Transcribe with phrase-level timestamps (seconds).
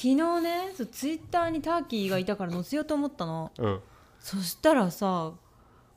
[0.00, 3.52] 昨日ねそうツイッターにターキーがいたから載せようと思ったの。
[3.58, 3.80] うん。
[4.18, 5.32] そしたらさ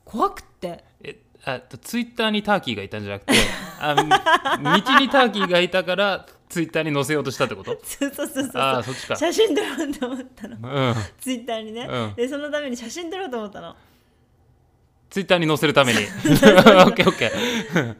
[0.04, 0.84] 怖くって。
[1.02, 3.32] えあツイッターにターキーがいたんじゃなくて
[3.80, 4.02] あ道
[4.98, 7.78] にターキーがいたからツイッターに載せようとしたってこと？
[7.82, 9.16] そうそうそうそうああそっちか。
[9.16, 10.56] 写真撮ろうと思ったの。
[10.56, 10.94] うん。
[11.18, 12.14] ツイッターにね、うん。
[12.14, 13.74] でそのために写真撮ろうと思ったの。
[15.08, 16.00] ツイッターに載せるために。
[16.04, 17.96] オッケーオッケー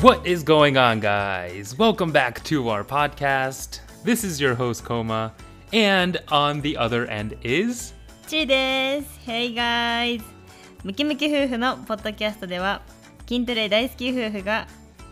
[0.00, 1.76] What is going on, guys?
[1.76, 3.80] Welcome back to our podcast.
[4.04, 5.32] This is your host, Koma,
[5.72, 7.94] and on the other end is?
[8.28, 10.22] ちーです Hey guys
[10.84, 12.82] ムキムキ夫婦のポッドキャストでは
[13.28, 14.68] 筋トレ大好き夫婦が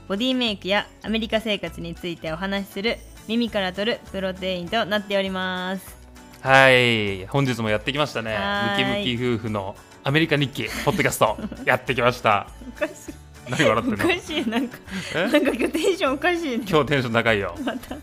[0.06, 5.96] ボディメイクやアメリカ生活についてお話しする耳から取るプロテインとなっております
[6.42, 8.34] はい、本日もやってきましたね。
[8.34, 9.74] はーいムキムキ夫婦の
[10.04, 12.46] アメリカ日記ポッドキャスト やってきました。
[12.76, 14.04] おかしい何笑ってんの？
[14.04, 14.78] おかしいなんか
[15.14, 15.28] え？
[15.28, 16.64] なんか今日テンションおかしいね。
[16.68, 17.54] 今日テンション高いよ。
[17.64, 17.96] また。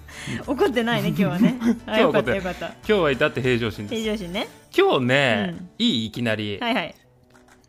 [0.47, 1.59] 怒ってないね今日はね。
[1.86, 2.67] あよかったよかった。
[2.67, 4.02] 今日は至って平常心です。
[4.02, 4.47] 平常心ね。
[4.75, 5.69] 今日ね、うん。
[5.80, 6.95] いいいきなり、はいはい。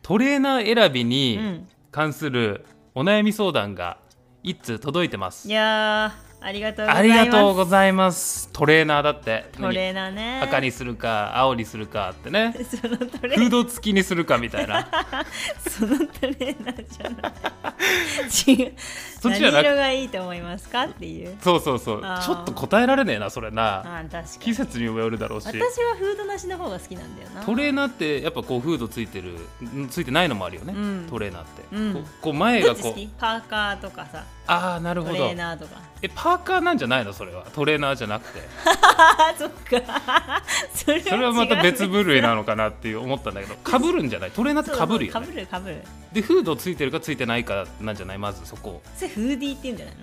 [0.01, 1.67] トレーナー選びうにん。
[1.91, 3.97] 関するお悩み相談が
[4.43, 5.47] 一通届いてます。
[5.47, 5.51] い。
[5.51, 7.25] やーありがとうござあいます。
[7.25, 8.49] りがとうございます。
[8.53, 9.45] トレーナーだって。
[9.53, 10.41] トレーナーね。
[10.43, 12.55] 赤にするか青にするかってね。
[12.69, 14.87] そのトレフード付きにするかみたいな。
[15.67, 18.63] そのトレーナーじゃない。
[18.63, 18.73] 違う。
[19.19, 21.35] そっちじゃな色がいいと思いますかっていう。
[21.41, 22.01] そうそうそう。
[22.03, 22.21] あー。
[22.23, 23.79] ちょっと答えられねえなそれな。
[23.79, 25.47] あー確か季に節にもよるだろうし。
[25.47, 27.41] 私はフードなしの方が好きなんだよな。
[27.41, 31.07] トレーナーってやっぱこうフードついてるんついてないのもあるよね、うん。
[31.09, 32.05] トレーナーって、うん。
[32.21, 32.93] こう前がこう。
[32.93, 33.07] き？
[33.17, 35.81] パーカーとかさああなるトレほどーナーとか。
[36.01, 37.13] えパーカーなんじゃないの？
[37.13, 37.45] それは。
[37.53, 38.39] トレーナーじゃなくて。
[39.39, 40.43] そっか。
[41.09, 43.55] それはまた別部類ななのかなっていう思ったんだけど。
[43.55, 44.31] かぶるんじゃない？
[44.31, 45.81] トレーナーってかぶるよかねぶるかぶる
[46.13, 48.17] でフードついてるかついてないかなんじゃない？
[48.19, 48.81] まずそこ。
[48.95, 50.01] それフーディーって言うんじゃないの？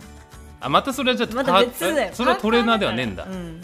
[0.61, 1.97] あまたそれはじゃあまたパー別だよ。
[1.99, 3.25] えそれはトレーナーではねえんだ。
[3.25, 3.63] うん。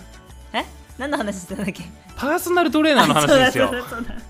[0.53, 0.65] え？
[0.97, 1.85] 何の話してたんだっけ？
[2.17, 3.69] パーソナルトレーナーの話ですよ。
[3.69, 4.28] そうだそうだそうだ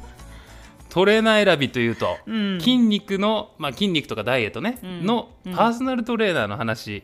[0.88, 2.60] トレーナー選びというと、うん。
[2.60, 5.06] 筋肉の、まあ、筋肉とかダイエットね、うん。
[5.06, 5.54] のうん。
[5.54, 7.02] パーソナルトレーナーの話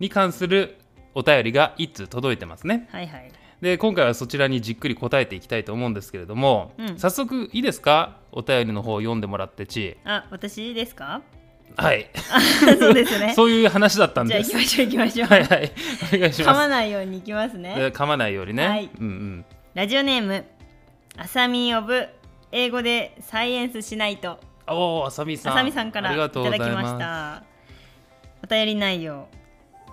[0.00, 0.76] に関する
[1.14, 2.88] お便りが1通届いてますね。
[2.92, 3.32] はいはい。
[3.60, 6.98] で今回はそちらにじっくり答えていきたいと思うんですけれども、うん。
[6.98, 8.16] 早速いいですか？
[8.32, 9.96] お便りの方を読んでもらってち。
[10.04, 11.22] あ私ですか？
[11.76, 12.08] はい。
[12.78, 13.34] そうですね。
[13.36, 15.28] そういう話だったんじゃあです行きましょう行きましょう。
[15.28, 15.72] はいはい。
[16.14, 17.74] お願いし噛まますないように行きますね。
[17.74, 18.90] で噛まないようにね、はい。
[18.98, 19.44] うんうん。
[19.74, 20.44] ラジオネーム
[21.16, 22.08] あさみオブ
[22.52, 24.38] 英語でサイエンスしないと。
[24.66, 25.52] おおあさみさん。
[25.52, 27.42] あさみさんからいありがとうございただきましまた。
[28.42, 29.28] お便り内容、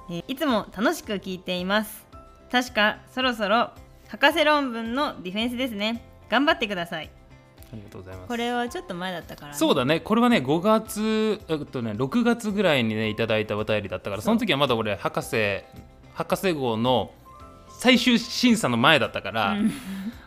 [0.09, 2.05] えーいつも楽しく聞いています。
[2.51, 3.71] 確かそろそろ
[4.07, 6.01] 博士論文のディフェンスですね。
[6.29, 7.07] 頑張ってください。
[7.07, 8.27] すありがとうございます。
[8.27, 9.99] これはちょっと前だったから、ね、そうだね。
[9.99, 15.63] これはね5月えっとね6月ぐらいにねいただいたお便りだったからその時はまだ俺博士
[16.13, 17.11] 博士号の
[17.79, 19.71] 最終審査の前だったから、うん。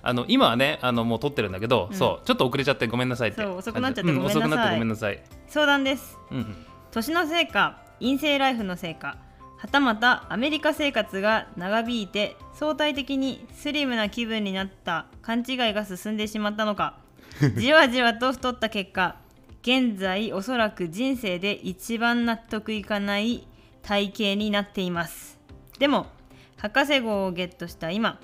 [0.00, 1.96] あの今はねあのもう撮ってるんだけど、うん。
[1.96, 4.42] そうちょっと遅れちゃってごめんなさいって遅くなっちゃってうんごめんなさい。
[4.42, 6.18] 遅くなってごめんなさい、相談です。
[6.30, 6.56] うんうん、
[6.90, 9.18] 年のせいか陰性ライフのせいか
[9.58, 16.98] はたまたアメリカ生活が長引いて相対的にスリムな気分になった勘違いが進んでしまったのか
[17.58, 19.16] じわじわと太った結果
[19.62, 23.48] 現在おそらく人生で一番納得いかない
[23.82, 25.40] 体型になっています。
[25.78, 26.06] でも
[26.58, 28.20] 博士号をゲットした今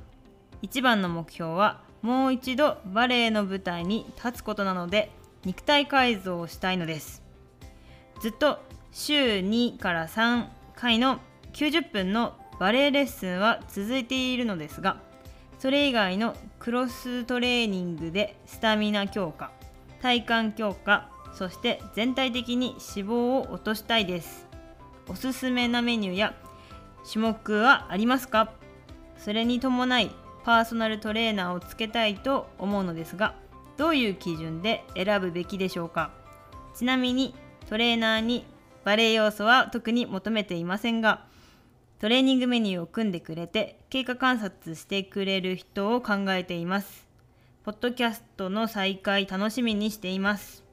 [0.60, 5.10] 一番の目標はもう一度バレエの舞台に立つことなので
[5.44, 7.22] 肉体改造をしたいのです。
[8.20, 8.58] ずっと
[8.92, 11.20] 週2から3回の
[11.52, 15.00] 90分のバレエレッスンは続いているのですが
[15.58, 19.50] それ以外のクロストレーニングでスタミナ強化
[20.00, 24.46] 体幹強化そして全体的に脂肪を落としたいです。
[25.08, 26.34] おすすめなメニューや
[27.10, 28.52] 種目はありますか？
[29.16, 30.10] それに伴い
[30.44, 33.34] パーソナルトレーナーをつけたいと思うのですが
[33.76, 36.10] どういう基準で選ぶべきでしょうか？
[36.74, 37.34] ちなみに
[37.68, 38.44] トレーナーに
[38.84, 41.24] バレエ要素は特に求めていませんが
[42.00, 47.06] トレーニングメニューを組んでくれて経過観察してくれる人を考えています。
[47.64, 50.63] ポッドキャストの再開楽しみにしています、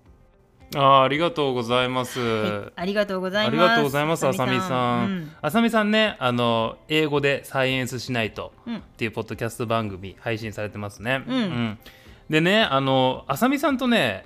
[0.76, 5.06] あーありがとうございます、はいありがとうございますありがとうございますあさみさん。
[5.06, 5.32] うん。
[5.42, 8.78] あさみさんねあの英語でサイエンスしないとうん。
[8.78, 11.24] っていうポッドキャスト番組配信されてますね。
[11.28, 11.80] うん。
[12.30, 14.26] でねあのあさみさんとね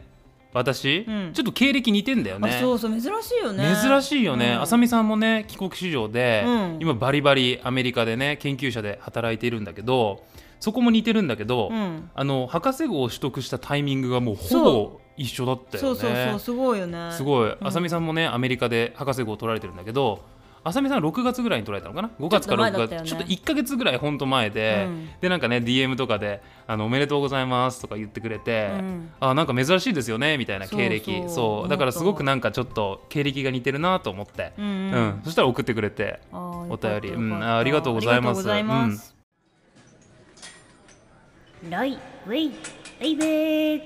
[0.55, 1.31] 私、うん。
[1.33, 2.49] ちょっと経歴似てんだよね。
[2.49, 3.75] あそうそう珍しいよね。
[3.75, 4.61] 珍しいよね、うん。
[4.61, 6.77] あさみさんもね帰国子女で、うん。
[6.79, 10.23] 今バリバリアメリカでね研究者で働いているんだけど
[10.61, 12.09] そこも似てるんだけど、うん。
[12.15, 15.89] あの博士号を取得したタイミングがもうほそぼ一緒だったよね。
[15.89, 17.11] そうそうそうすごいよね。
[17.11, 17.49] すごい。
[17.49, 17.57] ん。
[17.59, 20.21] あさみさんもねアメリカで博士号を取られてるんだけど
[20.67, 23.07] あさみさん6月ぐらいに取られたのかな？5月か6月ちょっと前だったよね。
[23.07, 25.09] ちょっと1か月ぐらいほんと前で、うん。
[25.21, 29.11] でなんかね DM とかであの「おめでとうございます」とか言ってくれて、うん。
[29.19, 31.29] あなんか珍しいですよねみたいな経歴。
[31.29, 31.69] そう。
[31.69, 37.09] だからすごくなんかちょっと経歴が似てるなと思って、うんそしたら送ってくれてお便り。
[37.09, 37.43] うん。
[37.43, 38.39] あありがとうございます。
[38.39, 39.15] うございます。
[41.69, 42.51] ライウェイ
[42.99, 43.81] ベイベー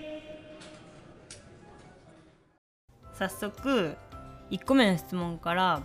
[3.13, 3.97] 早速
[4.49, 5.83] 1個目の質問から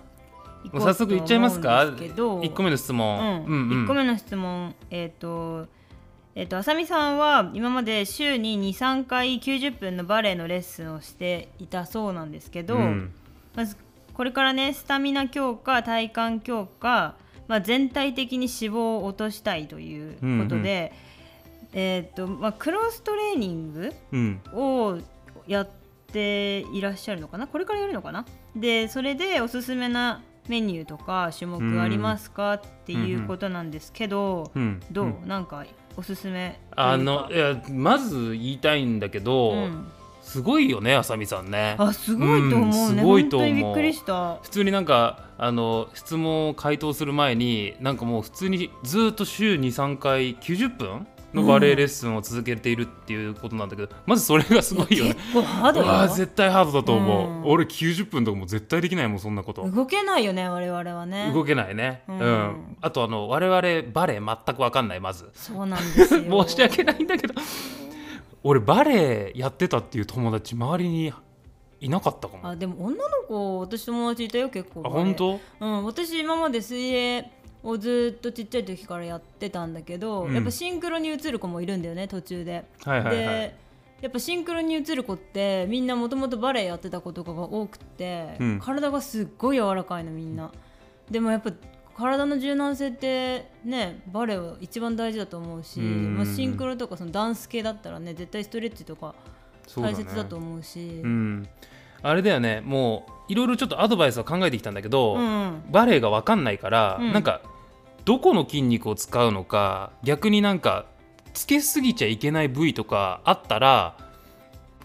[0.73, 1.93] 早速いっちゃいますか？
[1.99, 2.41] けど。
[2.41, 3.69] 1個目の質問、うん。
[3.85, 4.75] 1個目の質問。
[4.91, 5.67] えっ、と
[6.35, 13.13] えっ、とあさみさんは今まで週に23回90分のバレエのレッスンをしていたそうなんですけど、うん。
[13.55, 13.77] まず
[14.15, 17.15] これからねスタミナ強化体幹強化、
[17.47, 20.93] まあ、全体的に脂肪を落としたいということで、
[21.73, 24.41] えっ、とまあ、クロストレーニングうん。
[24.53, 24.99] を
[25.47, 25.69] やっ
[26.13, 27.47] ていらっしゃるのかな？
[27.47, 28.25] これからやるのかな？
[28.57, 34.81] でそれでおすすめなメニューとか種目ありますか、っていうことなんですけど、うん。
[34.91, 35.23] どう、ん。
[35.27, 35.65] なんか
[35.97, 39.87] おすすめあのいやまず言いたいんだけど、うん。
[40.23, 41.77] すごいよねあさみさんね。
[41.79, 43.51] あすごいと思うね、うんすごいと思う。
[43.51, 44.37] 本当にびっくりした。
[44.43, 55.15] 普通になんかあの質問を回答する前になんかもう普通にずっと週23回90分のバレエレッスンを続けているっていうことなんだけど、まずそれがすごいよね。
[55.15, 57.45] 結構ハード絶対ハードだと思う、うん。
[57.51, 59.69] 俺90分とかも絶対できないもんそんなこと。
[59.69, 61.33] 動けないよね我々はね。
[61.35, 62.19] 動けないね、ううん。
[62.21, 65.31] んあとあの我々バレエ全く分かんないまず。
[65.35, 66.23] そうなんですよ。
[66.47, 67.35] 申し訳ないんだけど。
[68.43, 71.13] 俺バレエやってたっていう友達周りに
[71.81, 72.47] いなかったかも。
[72.47, 75.41] ああでも女の子私友達いたよ結構本当？
[75.61, 77.31] うん私今まで水泳
[77.65, 80.35] をずっとちっちゃい時からやってたんだけど、うん。
[80.35, 83.17] やっぱシンクロに移る子もいるんだよね途中で、はいはいはい。
[83.17, 83.57] で
[84.03, 88.61] やっぱシンクロに移る子ってみんなもともとバレエやってた子とかが多くて、うん。
[88.61, 90.53] 体がすっごい柔らかいのみんな。
[91.11, 91.53] でもやっぱ
[91.97, 96.17] 体の柔軟性ってねバレエは一番大事だと思うし、うん。
[96.17, 99.15] まあ、シンクロとかそのダンス系だったらね絶対ストレッチとか
[99.77, 101.01] 大切だと思うし。
[101.03, 101.49] うん、
[102.03, 107.13] あれだよねもういろいろちょっとアドバイスは考えてきたんだけど、うんバレエが分かんないから、うん。
[107.13, 107.41] なんか
[108.05, 110.87] どこの筋肉を使うのか逆になんか
[111.33, 113.97] つけすぎちゃいけない部位とかあったら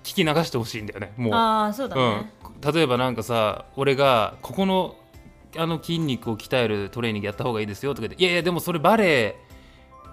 [0.03, 4.95] 聞き流してほしいんだよねもう、ああそうだね、うん、例えばなんかさ俺がここの
[5.57, 9.35] あの筋肉を鍛えるトレーニングやった方がいいですよとか言っていやいやでもそれバレエ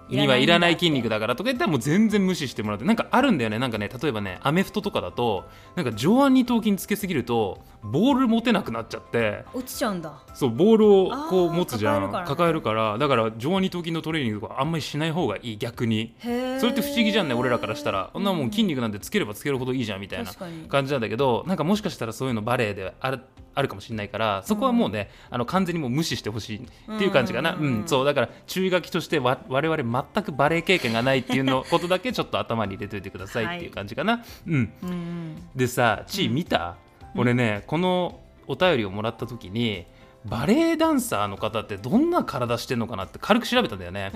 [0.08, 3.58] にはいらない筋肉だからとか言ったらもう全然無視してもらってなんかあるんだよね。
[3.58, 9.44] なんかね例えばねアメフトとかだとなんか上腕二頭筋つけすぎるとボール持てなくなっちゃって。
[9.54, 10.12] 落ちちゃうんだ。
[10.34, 12.10] そうボールをこう持つじゃん。
[12.10, 12.28] 抱えるからね。
[12.28, 16.14] 抱えるからだから上腕二頭筋のトレーニングとかあんまりしない方がいい逆に。
[16.20, 18.10] それって不思議じゃんね俺らからしたら。
[18.12, 20.32] そんなもん筋肉なんてつければつけるほどいいじゃんみたいな
[20.68, 23.20] 感じなんだけどなんかもしかしたらそういうのバレエである
[23.56, 34.72] あるかもしれないからそこはもうね、あの完全にもう無視してほしいっていう感じかな、ううんんそうだから注意書きとしてわ我々全くバレエ経験がないっていうのことだけちょっと頭に入れといてくださいっていう感じかな、うん。
[34.82, 35.48] うんうん。
[35.56, 36.76] でさちー見た、
[37.16, 39.86] 俺ねこのお便りをもらった時に
[40.28, 44.10] バレエダンサーの方ってどんな体してんのかなって軽く調べたんだよね、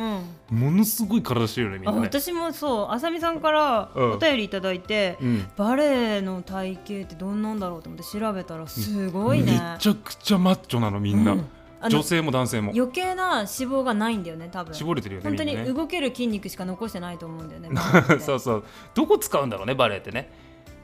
[0.51, 0.59] うん。
[0.59, 2.07] ものすごい体してるよねみんあなね。
[2.07, 2.87] 私もそう。
[2.91, 4.13] あさみさんからうん。
[4.13, 5.49] お便りいただいて、うん。
[5.57, 11.37] バレエの体型ってどんなんだろうと思って調べたらすごいね、めちゃくちゃマッチョなのみんな、
[11.89, 12.73] 女性も男性も。
[12.75, 14.75] 余計な脂肪がないんだよね多分。
[14.75, 17.71] 絞れてるよね本当に動ける筋肉しか残してないと思うんだよね
[18.21, 18.65] そうそう。
[18.95, 20.31] どこ使うんだろうねバレエってね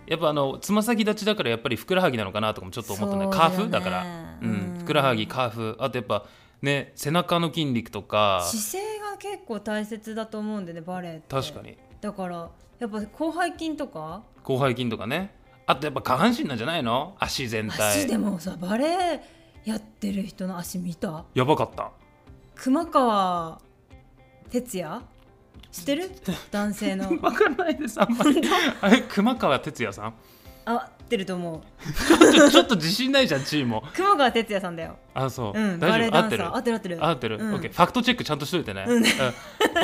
[0.07, 3.27] やっぱあのつま先立ちだからやっぱりふくらはぎなのかなとかもちょっと思ったね。
[3.31, 3.71] カーフ？
[3.71, 4.05] だから、
[4.41, 4.51] うん。
[4.51, 4.79] うん。
[4.79, 5.77] ふくらはぎカーフ。
[5.79, 6.25] あとやっぱ
[6.63, 8.43] ね背中の筋肉とか。
[8.45, 11.25] 姿勢が結構大切だと思うんでねバレエって。
[11.29, 11.77] 確かに。
[12.01, 12.49] だから
[12.79, 14.23] やっぱ広背筋とか？
[14.47, 15.35] 広背筋とかね。
[15.67, 17.17] あとやっぱ下半身なんじゃないの？
[17.19, 18.03] 足全体。
[18.03, 19.21] 足でもさバレエ
[19.65, 21.25] やってる人の足見た？
[21.35, 21.91] やばかった。
[22.55, 23.61] 熊川
[24.51, 25.01] 哲也？
[25.77, 26.11] 知ってる？
[26.51, 27.11] 男性の。
[27.21, 28.41] わかんないですあんまり。
[28.81, 30.15] あれ熊川哲也さん？
[30.65, 32.33] あ合ってると思う。
[32.33, 33.81] ちょちょっと自信ないじゃんチーム。
[33.95, 34.97] 熊川哲也さんだよ。
[35.15, 36.17] あそう、うん大丈夫？
[36.17, 36.45] 合ってる？
[36.57, 37.07] 合ってる合ってる。
[37.07, 37.55] 合ってる、うん。
[37.55, 37.73] オッケー。
[37.73, 39.05] ファクトチェックちゃんとしといてね、うん。
[39.05, 39.07] うん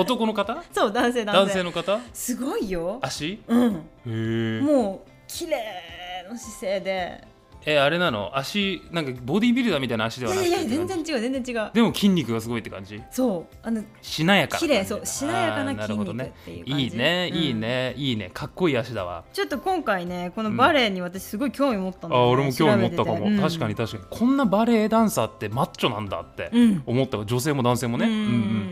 [0.00, 0.64] 男の方？
[0.72, 2.00] そう男性男男性性の方？
[2.12, 2.98] すごいよ。
[3.02, 3.40] 足？
[3.46, 3.74] うん。
[3.74, 7.24] へえもう綺麗な姿勢で
[7.64, 8.30] えあれなの？
[8.34, 10.50] 足なんかボディービルダーみたいな足でいはなくて。
[10.50, 11.70] やいや全然違う全然違う。
[11.72, 13.00] でも筋肉がすごいって感じ？
[13.10, 13.56] そう。
[13.62, 14.58] あのしなやか。
[14.58, 16.32] 綺麗そうしなやかなあーるほどね。
[16.44, 16.84] 筋肉っていう感じ。
[16.84, 17.30] いいね。
[17.32, 17.38] うん。
[17.38, 18.30] いいね、いいね。
[18.32, 19.24] かっこいい足だわ。
[19.32, 22.28] ちょっと今回ねこのバレエに私すごい興味持ったんだよね。
[22.28, 24.18] あ俺も興味持ったかも、調べてて確かに確かに。
[24.18, 26.82] こんなバレエダンサーってマッチョなんだってうん。
[26.86, 27.26] 思ったわ。
[27.26, 28.12] 女性も男性もね、うん。
[28.12, 28.22] うんう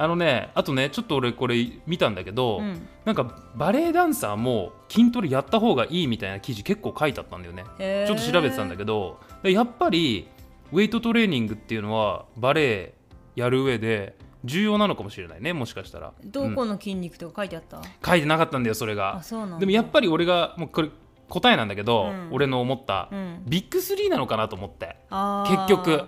[0.00, 2.88] あのねあとねちょっと俺これ見たんだけど、うん。
[3.04, 7.64] なんかバレエダンサーも筋トレやった方がいいみたいな記事結構書いてあったんだよね。
[8.06, 10.26] ちょっと調べてたんだけどでやっぱり
[10.72, 12.94] ウェイトトレーニングっていうのはバレエ
[13.36, 16.14] やる上で重要なのかもしれないねもしかしたら。
[16.22, 20.88] うんどこの筋肉とか書いてあった、書いてなかったんだよそれあがでもやっぱり俺がもうこれ
[21.28, 22.28] 答えなんだけど、うん。
[22.30, 23.42] 俺の思った、うん。
[23.46, 24.96] ビッグスリーなのかなと思って。
[25.10, 26.04] 結局。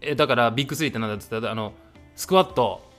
[0.00, 1.72] えだからビッグスリーって何だって言ったらあの
[2.16, 2.91] スクワット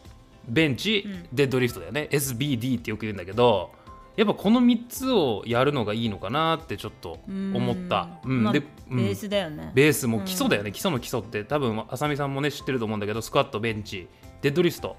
[0.48, 1.28] ベンチ、うん。
[1.34, 2.10] デッドリフトだよね。
[2.12, 3.72] SBD ってよく言うんだけど
[4.16, 8.44] やっぱこの3つをやるのがいいのかなってちょっと思った、うん。
[8.44, 8.98] まあでうん。
[8.98, 11.44] ベースだよね、ベースも基礎だよね、基礎の基礎って。
[11.44, 14.08] 多分浅見さんもね知ってると思うんだけどスクワットベンチ。
[14.42, 14.96] デッドリフト。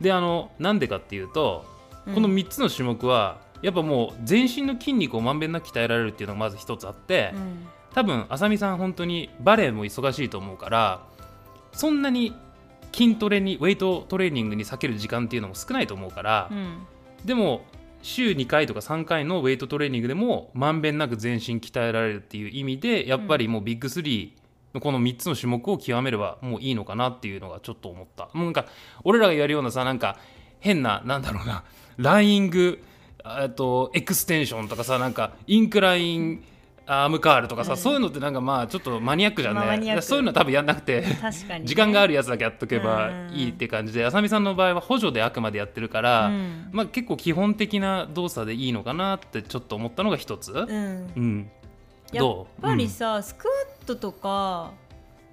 [0.00, 1.64] であのなんでかっていうと
[2.14, 7.66] この3つの種目はやっぱもう全身の筋肉をまんべんなく鍛えられるっていうのがまず一つあって、うん。
[7.94, 11.06] 多分浅見さん本当にバレエも忙しいと思うから
[11.72, 12.34] そんなに
[12.94, 16.86] 筋トレにウェイトトレーニングに避ける時間っていうのも少ないと思うから、うん。
[17.24, 17.62] でも
[18.02, 24.30] 週2回とか3回のウェイトトレーニングでもまんべんなく全身鍛えられるっていう意味でやっぱりもうビッグ3
[24.74, 28.28] のこの3つの種目を極めればもういいのかなっていうのがちょっと思った。
[28.34, 28.66] もうなんか
[29.04, 30.18] 俺らがやるようなさなんか
[30.60, 31.64] 変ななんだろうな
[31.96, 32.82] ライング
[33.56, 36.44] とエクステンションとかさなんかインクライン
[36.86, 37.78] アームカールとかさ、うん。
[37.78, 41.18] そういうのってなんかまあちょっとマニアックじゃんね、まあそういうのは多分やんなくてね、
[41.64, 46.68] 時間があるやつだけやっとけばうんいいって感じで浅見さんの場合は補助であくまでやってるから、うん。
[46.72, 50.66] まあ、結構基本的な動作でいいのかなってちょっと思ったのが一つ、うん。
[51.16, 51.50] うん、
[52.12, 54.72] やっぱりさ、スクワットとか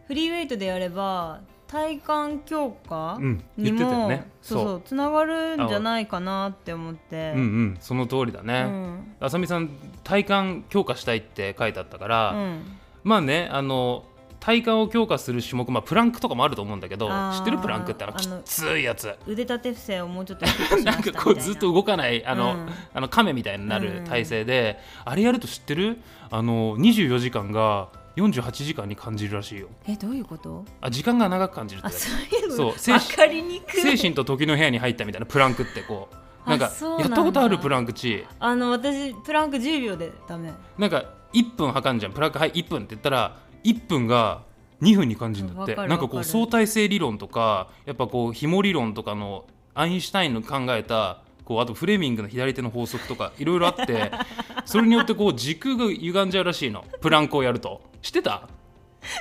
[0.08, 1.41] フリーウェイトでやれば
[1.72, 7.32] 体幹強化うん、うん、にも、ねそうそうつながるんじゃないかなって思って。
[7.36, 9.16] うんうんその通りだうね、ん。
[9.22, 9.70] 浅見さん
[10.04, 12.63] 体幹強化したいって書いてあったから、うん。
[13.04, 14.04] まあねあの
[14.42, 17.12] 体幹を強化する種目、まあ、プランクとかもあると思うんだけど知
[17.42, 19.16] ってるプランクってあのきついやつ。
[19.25, 22.70] 腕立て伏せをもうちょっとな いんなかこうずっと動かないあの、うん。
[22.94, 26.00] あの亀みたいになる体勢で、あれやると知ってる？
[26.32, 29.68] あの24時間が48時間に感じるらしいよ。
[29.88, 30.65] えどういうこと？
[30.82, 32.56] あ時間が長く感じるってあそういうの。
[32.56, 33.82] そう精神分かりにくい。
[33.82, 36.10] 精神と時の部屋に入ったみたいなプランクってこ
[36.46, 37.03] うなんかあそうなんだ。
[37.03, 40.12] やったことあるプランクチあの私プランク10秒で。
[40.27, 42.12] ダメなんか1分測んじゃん。
[42.12, 44.44] プランクはい1分って言ったら1分が
[44.82, 45.72] 2分に感じるんだって。
[45.72, 54.12] わかるなんかこうわかる相対性理論とかやっぱこう紐理論とかのアインシュタインの考えたこうあとフレミングの左手の法則とかいろいろあって
[54.65, 56.86] それによってこう時空が歪んじゃうらしいの。
[57.01, 57.81] プランクをやると。
[58.01, 58.48] 知ってた？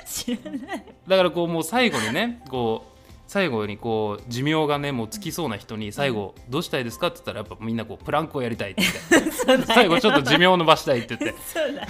[0.06, 0.84] 知らない。
[1.08, 9.66] だからこうもう最後にねこう最後にこう寿命がねもうつきそうな人に最後どうしたいですかって言ったらやっぱみんなこうプランクをやりたいって言って。
[9.66, 11.34] 最後ちょっと寿命を伸ばしたいって言って。
[11.46, 11.86] そうだ。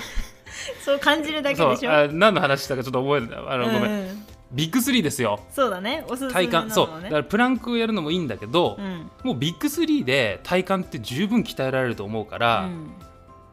[0.84, 1.92] そう感じるだけでしょ？
[1.92, 3.44] あ何の話したかちょっと覚えてない。
[3.48, 3.90] あの、ごめん。
[3.90, 5.40] うんビッグスリーですよ。
[5.50, 6.04] そうだね。
[6.08, 6.88] おすすめ体なの幹そう。
[6.88, 9.10] だねからプランクをやるのもいいんだけど、うん。
[9.22, 12.90] もうビッグスリーで体幹って十分鍛えられると思うから、うん。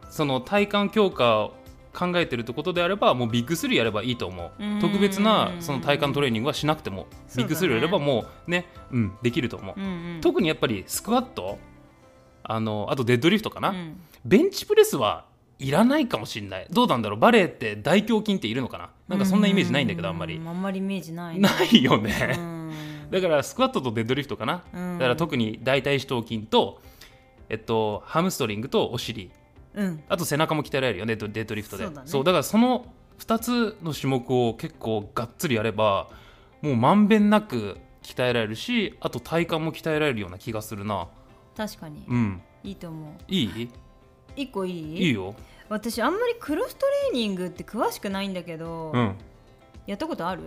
[0.10, 1.54] その体幹強化を
[1.94, 4.64] 考えてるってことであればもうビッグスリーやればいいと思う。
[4.64, 4.80] うん。
[4.80, 7.08] 特別なその体幹トレーニングはしなくても、ね。
[7.38, 10.22] ビッグスリーやればもうね、うん、できると思う、うんうん。
[10.22, 11.60] 特にやっぱりスクワット
[12.44, 14.02] あのあとデッドリフトかな、うん。
[14.26, 15.26] ベンチプレスは
[15.60, 16.68] いらないかもしれない。
[16.72, 17.20] どうなんだろう。
[17.20, 20.38] バレエって大胸筋っているのかななんかそんなイメージないんだけどあんまり。
[20.38, 22.72] うあんまりイメージないないよねん。
[23.10, 24.64] だからスクワットとデッドリフトかな。
[24.74, 24.98] うん。
[24.98, 26.82] だから特に大腿四頭筋と
[27.50, 29.32] えっとハムストリングとお尻。
[29.76, 30.04] うん。
[30.10, 31.86] あと背中も鍛えられるよねデッドデッドリフトで。
[31.86, 32.10] そうだね。
[32.12, 32.86] だからその
[33.20, 36.10] 2つの種目を結構がっつりやれば
[36.62, 41.08] もうまんべんなく鍛えられるしあと体幹も鍛えられるような気がするな。
[41.56, 42.04] 確かに。
[42.08, 42.42] うん。
[42.64, 43.12] いいと思う。
[43.28, 43.70] いい？
[44.36, 45.08] 一個いい？
[45.08, 45.34] いいよ
[45.70, 49.16] 私あんまりクロストレーニングって詳しくないんだけど、うん。
[49.86, 50.42] やったことある？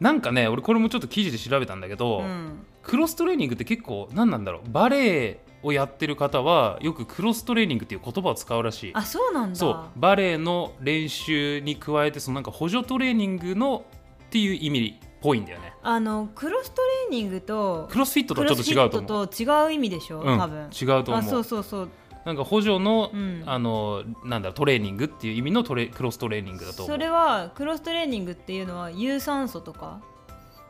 [0.00, 2.66] なんかね俺これもちょっと記事で調べたんだけど、うん。
[2.82, 4.70] クロストレーニングって結構何なんだろう？
[4.70, 8.92] バレエをやってる方はよくクロストレーニングっていう言葉を使うらしい。
[8.94, 9.56] あそうなんだ。
[9.56, 9.90] そう。
[9.96, 13.84] バレエの練習に加えてそのなんか補助トレーニングの
[14.26, 15.72] っていう意味っぽいんだよね。
[15.82, 18.90] あのクロストレーニングとクロスフィットとはちょっと違うと思う。
[18.90, 20.38] クロスフィットと違う意味でしょ、うん。
[20.38, 20.70] 多分。
[20.70, 21.14] 違うと思う。
[21.14, 21.88] あそうそうそう
[22.28, 23.42] なんか補助の、うん。
[23.46, 30.02] あのなんだトレーニングっていう意味のトレクロストレーニングだと思そうれはクロストレーニングっていうのは有酸素とか？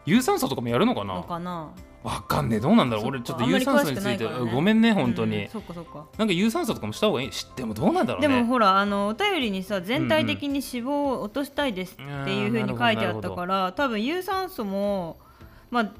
[0.07, 1.71] 有酸素とかもやるのかのなかな？
[2.05, 2.61] わかんねえ。
[2.61, 3.07] どうなんだろう。
[3.09, 4.31] 俺ちょっと有酸素について、ね。
[4.55, 6.07] ごめんね本当に、うんそっかそっか。
[6.17, 7.31] なんか有酸素とかもした方がいい？
[7.31, 8.29] 知ってもどうなんだろうね。
[8.29, 15.19] でもほらあのお便りにさ全体的に脂肪を落としたいですっていうふうに書いてあったから多分有酸素も
[15.71, 15.93] まあ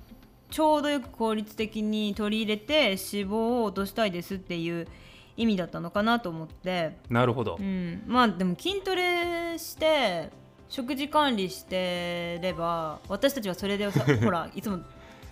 [0.51, 2.97] ちょうどよく効率的に取り入れて脂
[3.29, 4.87] 肪を落としたいですっていう
[5.39, 10.31] 意味だったのかなと思って、なるほど、うん、まあでも筋トレして
[10.69, 14.81] 食事管理してれば私たちはそれでさ ほらいつも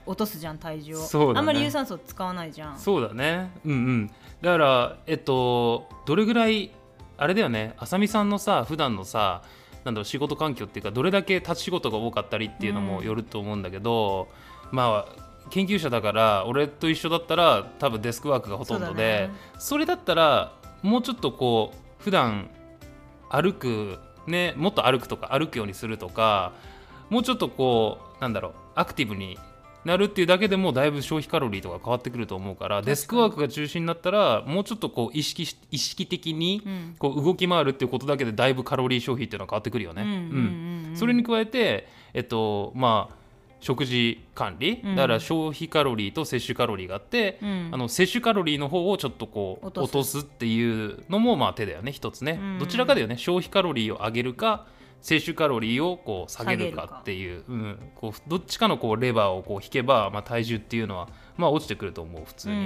[0.07, 0.99] 落とすじゃん体重を。
[1.01, 1.39] そうだね。
[1.41, 2.79] あんまり有酸素使わないじゃん。
[2.79, 3.51] そうだね。
[3.65, 4.11] うんうん。
[4.41, 6.71] だからえっとどれぐらい
[7.19, 7.75] あれだよね。
[7.77, 9.43] あさみさんのさ普段のさ
[9.85, 14.29] なんだろう仕事環境っていうかどれだけ立ち仕事が多かったりっていうのもよると思うんだけど、
[14.71, 22.51] まあ研究者だから俺と一緒だったら多分デスクワークがほとんどでそ,、れだったらもうちょっとこう普段
[23.29, 26.53] 歩くねもっと歩くとか歩くようにするとか
[27.11, 29.39] もうちょっとこうなんだろうアクティブに
[29.85, 36.97] なるっていうだけでもだいぶ消費カロリーとか変わってくると思うからデスクワークが中心になったらもうちょっとこう意識し意識的にうん。
[36.99, 40.95] こう動き回るっていうことだけでだいぶカロリー消費っていうのは変わってくるよね。
[40.95, 43.16] それに加えてえっとまあ
[43.61, 44.81] 食事管理。
[44.85, 44.97] うん。
[44.97, 47.71] だから消費カロリーと摂取カロリーがあって、うん。
[47.73, 50.21] あの摂取カロリーの方をちょっとこう落とす。
[50.21, 52.59] っていうのもまあ手だよね一つね、うん。
[52.59, 54.67] どちらかだよね消費カロリーを上げるか
[55.01, 56.89] 摂取カロリーをこう下げるか。
[56.89, 62.65] かっていううん、こうどっちかのこうレバーをこう引けば、まあ、体重っていうのはまあ落ちてくると思う普通に、ううん。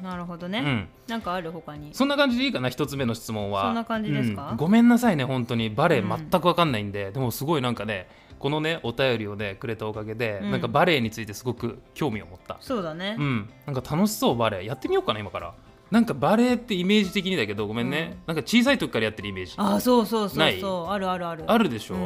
[0.00, 0.88] んなるほどね、うん。
[1.08, 1.92] なんかある他に？
[1.92, 2.68] そんな感じでいいかな？
[2.68, 3.64] 一つ目の質問は。
[3.64, 4.50] そんな感じですか？
[4.52, 4.56] うん。
[4.56, 5.70] ごめんなさいね本当に。
[5.70, 8.08] バレエうん全く分かんないんで、でもすごいなんかね
[8.42, 10.50] このねお便りをねくれたおかげで、うん。
[10.50, 12.58] なんかバレエについてすごく興味を持った。
[12.60, 14.66] そうだね、うん、なんか楽しそうバレエ。
[14.66, 15.54] やってみようかな今から。
[15.90, 19.54] なんかバレエってイメージ的にだけどごめんね、なんか小さい時からやってるイメージ。
[19.56, 20.60] あそうそうそないう。
[20.60, 21.44] そうあるあるある。
[21.46, 21.98] あるでしょ、う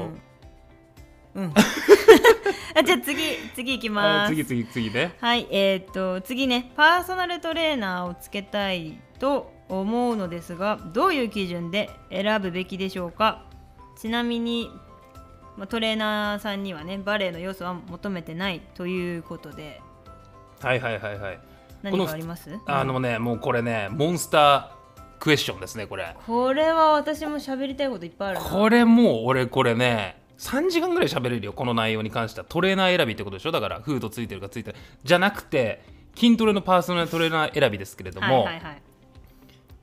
[1.40, 1.54] ん、うん、
[2.74, 3.20] あじゃあ次
[3.54, 4.34] 次いきあます。
[4.34, 5.14] 次次次ね。
[5.20, 6.72] はいえーっと次ね。
[6.76, 13.44] パーソナルトレーナーをつけたいと思うのですがどういう基準で選ぶべきでしょうか？
[13.98, 14.70] ちなみに、
[15.56, 19.80] まあ、トレーナーさんにはねバレエの要素は求めてないということで。
[20.60, 21.40] はいはいはいはい。
[21.82, 22.50] 何かあります？
[22.66, 24.76] あのねもうこれねモンスター
[25.18, 26.14] クエスチョンですねこれ。
[26.26, 28.44] これは私も喋りたいこといっぱいあるな。
[28.44, 32.46] これもう俺これね3時間ぐらい喋れるよこの内容に関しては。
[32.48, 33.52] トレーナー選びってことでしょ？
[33.52, 34.80] だからフードついてるかついてない。
[35.04, 35.82] じゃなくて
[36.14, 38.82] 筋トレのパーソナルトレーナー選びですけれども、はいはいはい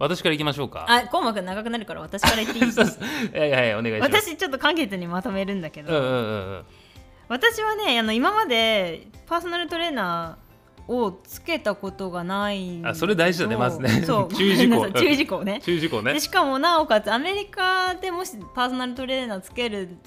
[0.03, 0.85] 私からいきましょうか。
[0.87, 2.71] あ、コウマくん長くなるから私から言っていい？
[2.71, 3.37] そうそう。
[3.37, 4.25] いやいやいやお願いします。
[4.25, 6.63] 私ちょっと簡潔にまとめるんだけど、うんうんうんうん。
[7.29, 14.03] 私はねあの今までパーソナルトレーナーをつけたことがないあそれ大事だねまずね。
[14.05, 14.33] そう。
[14.35, 14.89] 注意事項。
[14.99, 15.61] 注意事項ね。
[15.63, 16.13] 注意事項ね。
[16.13, 19.97] でしかもなおかつアメリカでもしパーソナルトレーナーつける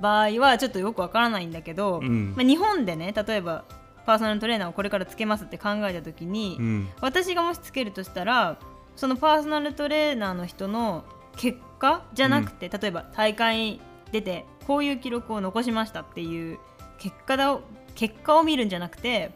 [0.00, 2.34] 場合はちょっとよくわからないんだけど、うん。
[2.36, 3.64] まあ、日本でね例えば
[4.04, 6.88] パーソナルトレーナーをこれからつけますって考えた時に、うん。
[7.00, 8.58] 私がもしつけるとしたら
[8.96, 11.04] そのパーソナルトレーナーの人の
[11.36, 13.80] 結果じゃなくて、例えば大会に
[14.12, 16.58] 出てこういう記録を残しましたっていう
[16.98, 17.58] 結果だ
[17.94, 19.32] 結果を見るんじゃなくて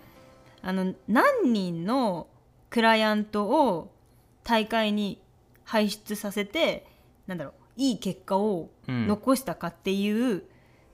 [0.62, 2.28] あの何人の
[2.70, 3.92] クライアントを
[4.44, 5.20] 大会に
[5.64, 6.86] 輩出させて
[7.26, 9.06] なんだろういい結果をうん。
[9.08, 10.44] 残したかっていう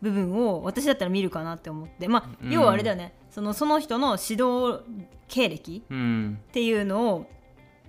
[0.00, 2.50] 部分を私だったら見るかなって思ってまあうん。
[2.50, 4.80] 要はあれだよね、そのその人の指導
[5.28, 6.38] 経歴うん。
[6.48, 7.26] っていうのを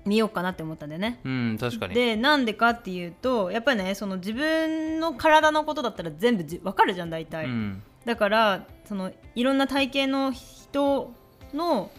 [0.05, 1.19] 見ようかなって思ったんだよね。
[1.23, 1.93] うん確かに。
[1.93, 7.83] でなんでかっていうとやっぱりねその自分の体のことだったら全部じ分かるじゃん大体、うん。
[8.05, 11.11] だからそのいろんな体型の人
[11.53, 11.89] の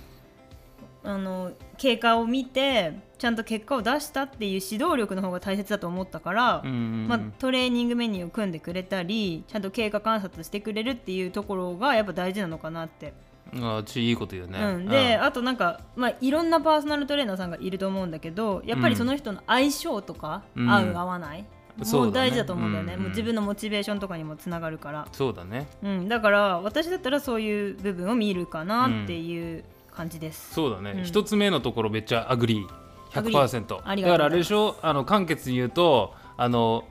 [1.02, 7.08] あの経過を見てちゃんと結果を出したっていう指導力の方が大切だと思ったから、うんうん。
[7.08, 13.12] まあ、トレーニングメニューを組んでくれたりちゃんと経過観察してくれるっていうところがやっぱ大事なのかなって
[13.56, 20.70] あちいいこと言うね、うん、で、あとなんか、まあ、いろんなパーソナルトレーナーさんがいると思うんだけどやっぱりその人の相性とか、うん。
[20.70, 21.44] 合う合わない、
[21.92, 22.98] もう大事だと思うんだよね、うん。
[22.98, 25.68] うんもう自分のモチベーションとかにもつながるから、そうだね。
[25.82, 31.04] うん、だから私だったらそういう部分を見るかなっていう感じです、そうだね、うん。
[31.04, 33.38] 一つ目のところめっちゃ agree。agree。
[33.44, 34.02] 100%ありがとうございます。
[34.02, 34.76] だからあれでしょ？
[34.82, 36.84] あの簡潔に言うとあの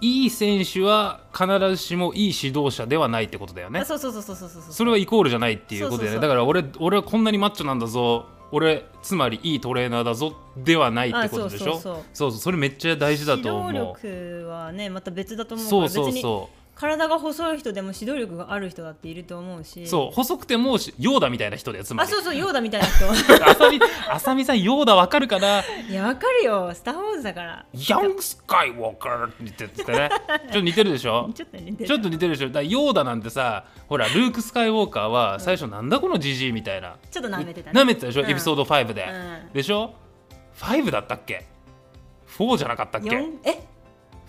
[0.00, 3.80] いい選手は必ずしもいい指導者ではないってことだよね。
[3.80, 4.62] あそうそうそうそうそうそう。
[4.72, 6.12] それはイコールじゃないっていうことだよね。
[6.12, 8.26] そうそうそうだから俺俺はこんなにマッチョなんだぞ。
[8.50, 11.74] 俺つまりいいトレーナーだぞではないってことでしょ？
[11.74, 12.04] あそうそうそうそう。
[12.14, 19.82] そうそれめっちゃ大事だと思う指導力はねまた別だと思うかそうら別にそうそ体が細い人でも指導力がある人だっていると思うし。
[19.82, 22.08] うそう細くてもしヨーダみたいな人でつまり。
[22.08, 23.10] あそうそうヨーダみたいな人。
[23.10, 25.62] あさみあさみさんヨーダわかるかな？
[25.90, 26.70] いやわかるよ。
[26.72, 27.66] スター・ウォーズだから。
[27.88, 30.10] ヤングスカイウォーカーって言ってね。
[30.46, 31.30] ちょっと似てるでしょ？
[31.34, 31.88] ちょっと似てる。
[31.88, 32.50] ちょっと似てるでしょ？
[32.50, 36.96] だヨーダなんてさほらルーク・スカイウォーカーは最初なんだこのジジイみたいな。
[37.10, 37.80] ちょっと舐めてたね。
[37.80, 38.30] 舐めてたでしょ、うん。
[38.30, 39.04] エピソード5で、
[39.46, 39.52] うん。
[39.52, 39.94] でしょ
[40.60, 41.44] ？5だったっけ
[42.36, 43.08] ？4じゃなかったっけ？
[43.08, 43.40] 四？
[43.44, 43.58] え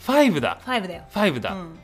[0.02, 0.58] ？5だ。
[0.66, 1.04] ファイブだよ。
[1.14, 1.80] 5だ、うん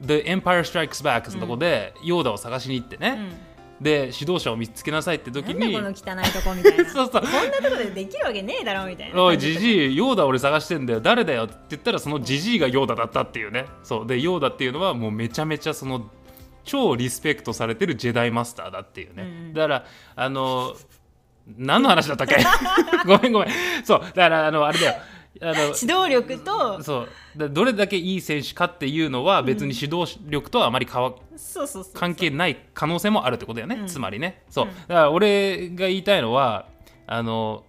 [0.00, 3.84] The Empire Strikes Back のとこで、ヨーダを探しに行ってね、うん。
[3.84, 5.74] で指導者を見つけなさいって時に。
[5.74, 6.84] この汚いとこみたいな。
[6.88, 7.22] そうそう。
[7.22, 9.22] こんなとこでできるわけねえだろみたいな。
[9.22, 11.00] おいジジイヨーダ俺探してんだよ。
[11.00, 11.44] 誰だよ？
[11.44, 13.66] って言ったらそのジジイがヨーダだったっていうね。
[13.82, 14.06] そう。
[14.06, 16.10] でヨーダっていうのはもうめちゃめちゃその
[16.64, 19.52] 超リスペクトされてるジェダイマスターだっていうね、うんうん。
[19.52, 19.84] だから
[20.16, 20.74] あの
[21.58, 22.36] 何の話だったっけ？
[23.06, 23.48] ごめんごめん。
[23.84, 24.00] そう。
[24.00, 24.94] だからあのあれだよ
[25.42, 27.08] あの指導力とそう。
[27.36, 31.14] だどれだけいい選手かっていうのは別に指導力とはあまり変わ
[31.94, 33.86] 関係ない可能性もあるってことだよね、うん。
[33.86, 34.42] つまりね。
[34.48, 34.70] そう、うん。
[34.72, 36.66] だから俺が言いたいのは
[37.06, 37.64] あの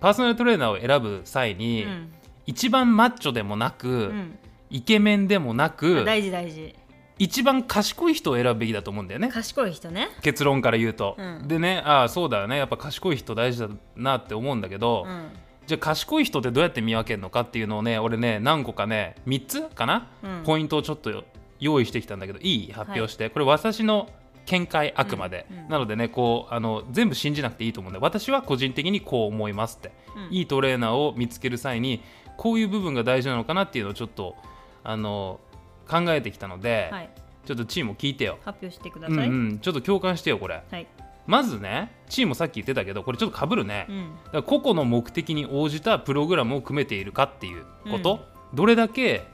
[0.00, 2.12] パーソナルトレーナーを選ぶ際に、うん。
[2.46, 4.38] 一番マッチョでもなく、うん。
[4.70, 6.74] イケメンでもなく大事大事。
[7.16, 9.28] 一番賢い人を選ぶべきだと思うんだよね。
[9.28, 10.08] 賢い人ね。
[10.20, 11.46] 結論から言うと、うん。
[11.46, 12.58] でねああそうだよね。
[12.58, 15.28] やっぱ賢い人大事だなって思うんだけど、うん
[15.66, 20.42] じゃあ賢い人ってどうやって見分けるのかっていうのをね俺ね何個かね3つかな、うん。
[20.44, 21.24] ポイントをちょっと
[21.60, 22.72] 用意してきたんだけどいい？
[22.72, 24.08] 発表して、これ私の
[24.46, 25.58] 見解あくまで、うん。
[25.58, 25.68] うん。
[25.68, 29.92] なのでねこうあの全部信じなくていいと思うんで私は個人的にこう思いますって、
[30.28, 30.34] うん。
[30.34, 32.02] いいトレーナーを見つける際に
[32.36, 34.36] こういう部分が大事なのかなっていうのをちょっと
[34.82, 35.40] あの
[35.88, 37.10] 考えてきたので、はい。
[37.46, 40.62] ちょっとチームを聞いてよ、発表してくだうんさい、うん、ちょっと共感してよこれ。
[40.70, 40.86] はい
[41.26, 44.14] まずねチームさっき言ってたけどこれちょっとかぶるね、うん。
[44.24, 48.20] だから個々の目的に応じたプログラムを組めているかっていうこと、
[48.52, 49.26] どれだけ、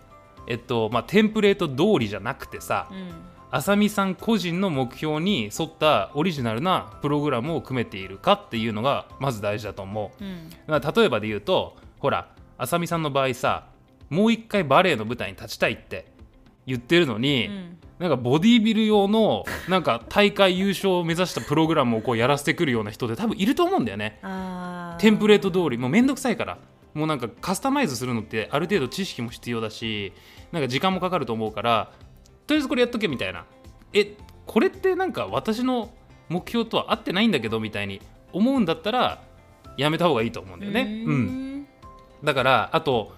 [0.47, 3.11] えっとまあ、テンプレート通りじゃなくてさうん。
[3.53, 10.25] 浅見さん個人の目標に沿ったオリジナルなプログラムを組めているかっていうのがまず大事だと思う。
[10.25, 10.51] うん。
[10.69, 13.67] 例えばで言うとほら浅見さんの場合さ
[14.09, 16.10] もう一回バレエの舞台に立ちたいって
[16.71, 17.79] 言ってるのに、うん。
[17.99, 24.19] なんかボディービル用のなんか大会優勝を目指したプログラムをこうやらせてくるような人って多分いると思うんだよね。
[24.99, 25.77] テンプレート通り。
[25.77, 26.59] もうめんどくさいから。
[26.95, 30.13] もうなんかカスタマイズするのってある程度知識も必要だし
[30.51, 31.93] なんか時間もかかると思うから
[32.47, 33.45] とりあえずこれやっとけみたいな。
[33.93, 35.91] えこれってなんか私の
[36.29, 38.01] 目標とは合ってないんだけどみたいに
[38.33, 39.23] 思うんだったら
[39.77, 41.05] やめた方がいいと思うんだよね。
[41.07, 41.67] うん。
[42.25, 43.13] だからあと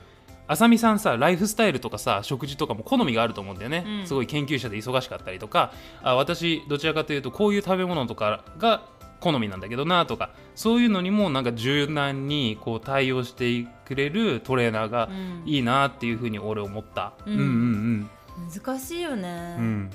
[0.53, 4.07] あさみさんさライフスタイルとかさ食事とかも好みがあると思うんだよね、うん。
[4.07, 5.73] すごい研究者で忙しかったりとか。
[6.03, 8.83] あ私どちらかというとこういう食べ物とかが
[9.21, 10.31] 好みなんだけどなとか。
[10.55, 15.43] そういうのにもなんか柔軟にこう対応してくれるトレーナーがうん。
[15.47, 17.33] いいなっていうふうに俺思った、うん。
[17.33, 18.11] うんうん
[18.55, 19.91] 難しいよね、うんうん。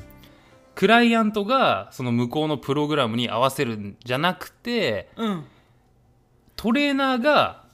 [0.73, 5.43] クライアントがその向こうのプログラムに合わせるんじゃなくてうん。
[6.55, 7.66] トレーナーが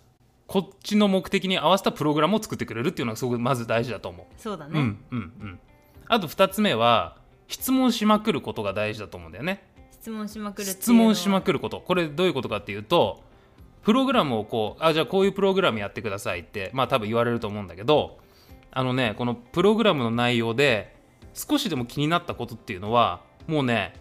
[0.47, 4.25] こっちの目的に合わせたプログラムを作ってくれるっていうのがすごくまず大事だと思う。
[4.37, 5.59] そうだね、うんうんうん。
[6.07, 9.63] あと2つ目は質問しまくることが大事だと思うんだよね。
[10.03, 13.23] 質問しまくる質問しまくくることこれどういうことかっていうと
[13.83, 18.17] プログラムをこうあじゃあこういうプログラムやってくださいってまあ多分言われると思うんだけど
[18.71, 20.93] あのねこのプログラムの内容で
[21.33, 23.93] 少しでも気になったことっていうのはもうね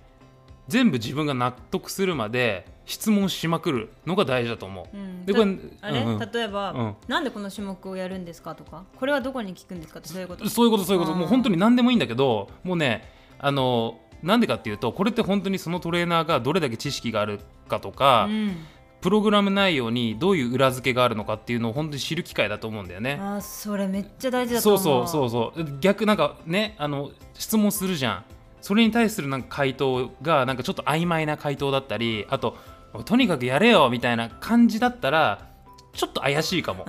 [0.66, 4.96] 全部自分が納得するまで質問しまくるのが大事だと思う。
[4.96, 5.24] うん。
[5.24, 6.18] でこれたあれ、うんうん。
[6.18, 6.94] 例えば、うん。
[7.08, 8.84] なんでこの種目をやるんですかとか？
[8.98, 10.00] これはどこに聞くんですか？
[10.00, 10.48] ってそういうこと。
[10.48, 11.16] そういうことそういうこと。
[11.16, 18.56] もう本当に何でもいいんだけどもうねあのなんでかっていうとこれって本当にそのトレーナーがどれだけ知識があるかとか、うん、
[19.00, 23.18] プログラム内容にどういう裏付けがあるのかっていうのを本当に知る機会だと思うんだよね。
[23.20, 25.78] あーそれめっちゃ大事だとそうそうそうそう。
[25.80, 28.24] 逆なんかねあの質問するじゃん。
[28.60, 32.56] それに対するなんか回答がなんかちょっと曖昧な回答だったりあと
[33.04, 35.46] とにかくやれよみたいな感じだったら
[35.92, 36.84] ちょっと怪しいかも。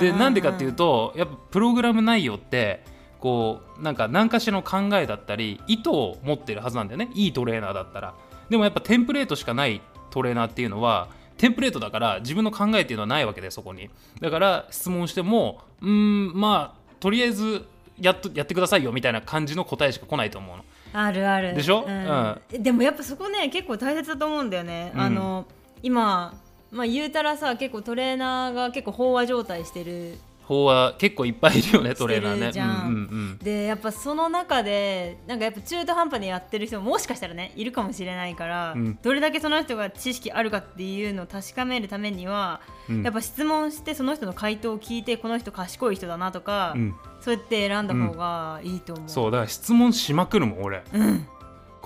[0.00, 2.84] でなんでかっていうとやっぱプログラム内容って
[3.20, 7.10] こうなんか何かしらの考えだったり意図を持ってるはずなんだよね。
[7.14, 8.14] いいトレーナーだったら。
[8.48, 13.90] でもやっぱテンプレートしかないトレーナーっていうのはテンプレートだから自分の考えっていうのはないわけでそこに。
[14.20, 17.66] だから質問してもうーんまあとりあえず
[18.00, 21.54] やっとやってくださいよみたいな感じの答えしか来ないと思うのあるある。
[21.54, 21.84] でしょ？
[21.86, 22.62] うん。
[22.62, 25.00] でもやっぱそこね結構大切だと思うんだよね、うん。
[25.00, 25.46] あの
[25.82, 26.34] 今
[26.70, 32.52] まあ言うたらさ結構トレーナーが結構飽和状態してる法は結構いっぱいいるよねトレーナーね。
[32.52, 32.94] じゃんうんうんう
[33.34, 33.38] ん。
[33.38, 38.98] でやっぱその中でなんかやっぱ中途半端にやってる人ももしかしたらねいるかもしれないから、うん。
[39.02, 43.02] どれだけその人が知識あるかっていうのを確かめるためには、うん。
[43.02, 46.94] やっぱ質問してその人の回答を聞いてこの人賢い人だなとか、うん。
[47.20, 49.08] そうやって選んだ方がいいと思う。
[49.08, 50.82] そうだから質問しまくるもん俺。
[50.94, 51.28] うん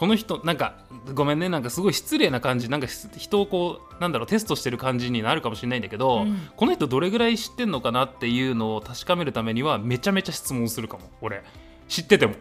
[0.03, 0.75] この人なんか
[1.15, 6.49] ごめんねなんかすごい失礼な感じなんかし人をこうなんだろうテストしてる感じになるかもしれないんだけど、うん。
[6.57, 11.45] この人どれぐらい知ってんのかなっていうのを確かめるためにはめちゃめちゃ質問するかも俺。
[11.87, 12.35] 知ってても。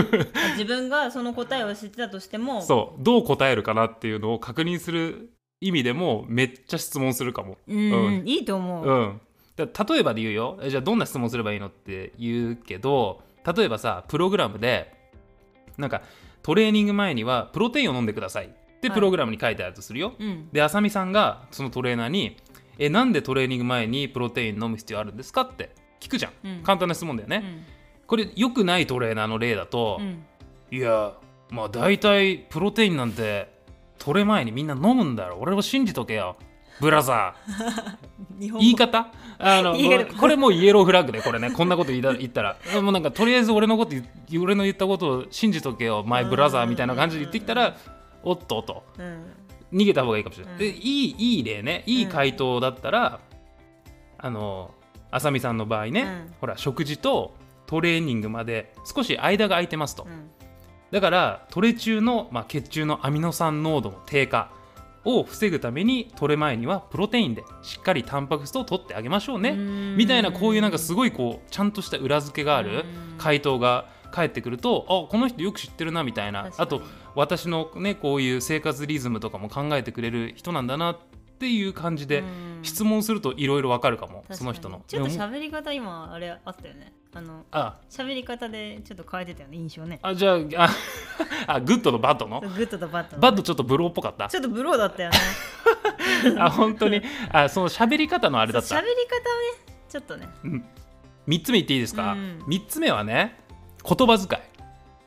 [0.58, 3.02] 自分がその答えを知ってたとしてもそう。
[3.02, 5.30] どう答えるかなっていうのを確認する
[5.62, 7.56] 意味でもめっちゃ質問するかも。
[7.66, 8.28] うんうんうん。
[8.28, 8.86] いいと思う。
[8.86, 9.20] うん、
[9.56, 10.58] だ例えばで言うよ。
[10.60, 13.22] えじゃあどんな質問すればいいのって言うけど
[13.56, 14.92] 例えばさプログラムで
[15.78, 16.02] なんか
[16.46, 18.46] トレーニング前にはプロテインを飲んでください。
[18.46, 18.48] っ
[18.80, 18.94] てはい。
[18.94, 20.48] プログラムに書いてあるとするよ、うん。
[20.52, 22.36] であさみさんがそのトレーナーに
[22.78, 26.62] 「えなんでトレーニング前にプロテイン飲む必要あるんですか?」って聞くじゃん、うん。
[26.62, 27.64] 簡単な質問だよね、
[28.06, 30.24] これ良くないトレーナーの例だとう、ん。
[30.70, 31.14] いや
[31.50, 33.48] まあ大体プロテインなんて
[33.98, 36.36] 取れ前にみんな飲むんだろ俺を信じとけよ
[36.80, 37.96] ブラザー。
[38.58, 39.06] 言い方？
[39.38, 39.74] あの
[40.18, 41.50] これもうイエローフラッグでこれね。
[41.50, 42.56] こんなこと言ったら。
[42.82, 43.92] もうなんかとりあえず俺のこと
[44.28, 47.76] 言俺の言ったことを信じとけよマイブラザーみたいな感じで言ってきたら
[48.22, 48.84] おっとと。
[48.98, 49.32] うん。
[49.72, 50.58] 逃げた方がいいかもしれない、うん。
[50.58, 51.82] でいいいい例ね。
[51.86, 53.20] いい回答だったら、
[54.18, 54.70] あの
[55.10, 56.34] あさみさんの場合ね、うん。
[56.40, 57.34] ほら食事と
[57.66, 60.30] トレーニングまで少し間が空いてますと、うん。
[60.90, 64.50] だからトレ中の、まあ、血中のアミノ酸濃度の低下
[65.06, 69.50] を防ぐためにトレ前にはプロテインでしっかりタンパク質を取ってあげましょうね。
[69.50, 69.96] うん。
[69.96, 73.18] みたいなこういうなんかすごいこうちゃんとした裏付けがあるうん。
[73.18, 76.50] 回答が返ってくるとあこの人よく知ってるなみたいな。
[76.56, 76.82] あと
[77.14, 80.98] 私のねこういう生活リズムとかも考えてくれる人なんだな
[81.36, 82.46] っていう感じでうん。
[82.62, 84.82] 質問するといろいろわかるかもその人の。
[84.88, 86.92] ちょっと喋り方今あれあったよね。
[87.14, 87.76] あのあ。
[87.88, 89.98] 喋り方でちょっと変えてたよね印象ね。
[90.02, 90.64] あじゃあ
[91.46, 92.40] ああ good と bad の？
[92.40, 93.22] グッドと bad の。
[93.22, 94.28] バッドちょっと bro っぽかった？
[94.28, 95.16] ちょっと bro だったよね。
[96.40, 97.02] あ本当に？
[97.30, 98.74] あその喋り方のあれだった？
[98.74, 98.94] 喋り方はね
[99.88, 100.28] ちょっとね。
[101.28, 102.44] 3つ目言っていいですか、うん。
[102.48, 103.38] 3つ目はね
[103.84, 104.42] 言葉遣い。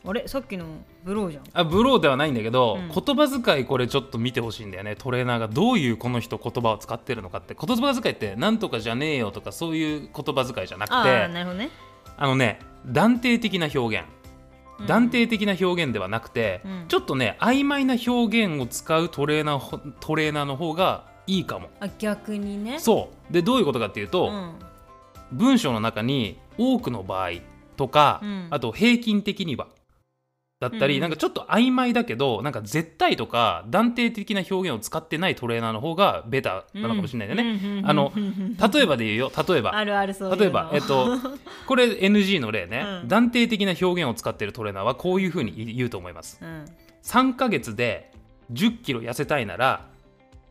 [0.06, 0.28] あれ？
[0.28, 0.66] さっきの
[1.04, 1.44] bro じゃん。
[1.54, 2.90] あ bro ではないんだけど、うん。
[2.90, 5.48] 言葉遣いこれちょっと見てほしいんだよねトレーナーが。
[5.48, 7.56] どういうこの人言葉を使ってるのかって。
[7.60, 11.70] 言葉遣いってなんとかじゃねえよとかそういう言葉遣いじゃなくてあああなるほどね。
[12.20, 14.08] のね断定的な表現。
[14.80, 14.88] うん。
[14.88, 16.86] 断定的な表現ではなくて、うん。
[16.88, 21.70] ちょっとね曖昧な表現を使うトレーナーほトレーナーの方がいいかも。
[21.80, 22.80] あ逆にね。
[22.80, 23.34] そう。
[23.34, 24.54] でどういうことかっていうと、うん。
[25.32, 27.32] 文章の中に多くの場合
[27.78, 28.48] とか、うん。
[28.50, 29.68] あと平均的には
[30.60, 31.02] だったり、うん。
[31.02, 37.58] なんかちょっと曖昧だけどなんか絶対とか断定的な表現を使ってないトレーナーの方がベタなのかもしれないよね。
[37.58, 38.12] ねあの
[38.74, 39.32] 例えばで言うよ。
[39.48, 39.76] 例えば。
[39.76, 40.42] あるあるそういうの。
[40.42, 41.18] 例えば、えっと、
[41.66, 43.08] これ NG の例ね、うん。
[43.08, 46.40] 断定的な表現を使ってるトレーナーはこういうふうに言うと思います。
[46.42, 46.66] うん。
[47.04, 48.12] 3ヶ月で
[48.52, 49.86] 10キロ痩せたいなら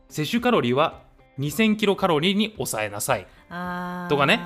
[0.09, 1.01] 摂取カロリーは
[1.37, 3.27] 2000キロカロリーに抑えなさい。
[4.09, 4.39] とかね。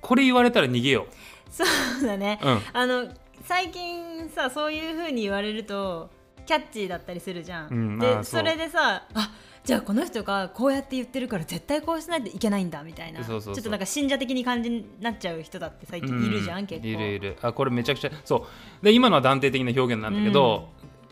[0.00, 1.06] これ言われたら逃げよ
[1.50, 1.64] そ
[2.02, 2.38] うだね。
[2.42, 2.48] う。
[2.48, 2.60] うん。
[2.72, 3.08] あの
[3.44, 6.10] 最近さそういう風に言われると
[6.46, 9.30] キャッチーだったりするじゃん、うんあでーそれでさあ
[9.64, 13.24] じゃあこの人がこうやって言ってるから絶対こうしないといけないんだみたいな。
[13.24, 16.86] ちょっとなんか信者的に感じになっちゃう人だって最近いるじゃん、う結構。
[16.86, 17.38] いるいる。
[17.40, 18.46] あこれめちゃくちゃそ
[18.82, 18.84] う。
[18.84, 20.68] で今のは断定的な表現なんだけど、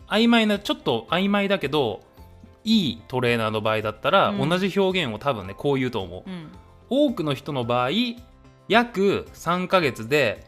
[0.07, 2.01] 曖昧なちょっと曖昧だけど
[2.63, 4.49] いいトレーナーの場合だったら、うん。
[4.49, 6.51] 同じ表現を多分ねこう言うと思う、うん。
[6.91, 7.89] 多くの人の場合
[8.67, 10.45] 約3ヶ月で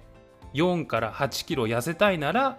[0.56, 2.58] 4から8キロ痩せたいなら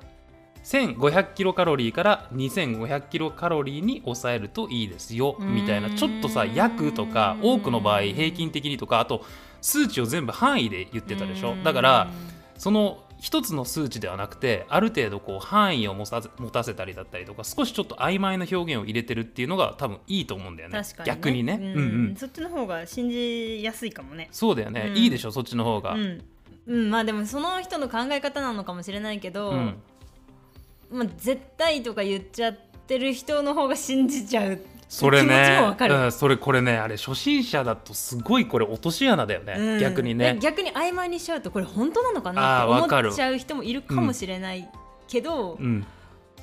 [0.65, 5.91] 1500キロカロリーから2500キロカロリーに抑えるといいですよみたいな。
[5.91, 9.25] ちょっとさ約とか多くの場合平均的にとかあと
[9.61, 11.55] 数値を全部範囲で言ってたでしょ。
[11.63, 12.11] だから
[12.59, 20.79] その一つの数値ではなくてある程度こう範囲を持たせ持たせたりだったりとか少しちょっと曖昧な表現を入れてるっていうのが多分いいと思うんだよね。
[20.81, 21.65] ね、逆にね、うん。
[21.65, 21.79] うん
[22.09, 24.29] うん、そっちの方が信じやすいかもね。
[24.33, 24.97] そうだよね、うん。
[24.97, 26.25] いいでしょそっちの方が、うん、
[26.67, 29.77] うん、まあでもその人の考え方なのかもしれないけど、うん。
[30.91, 35.97] まあ、絶対とか言っちゃってる人の方が信じちゃうそれ気持ちねもわかる。
[35.97, 39.81] うん、それこれねあれ初心者だとすごいこれ落とし穴だよね、うん。
[39.81, 40.35] 逆にね。
[40.35, 44.69] で逆に曖昧にしちゃうとこれ本当なのかあなって思っちゃう人もいるかもしれない
[45.09, 45.87] けどうん、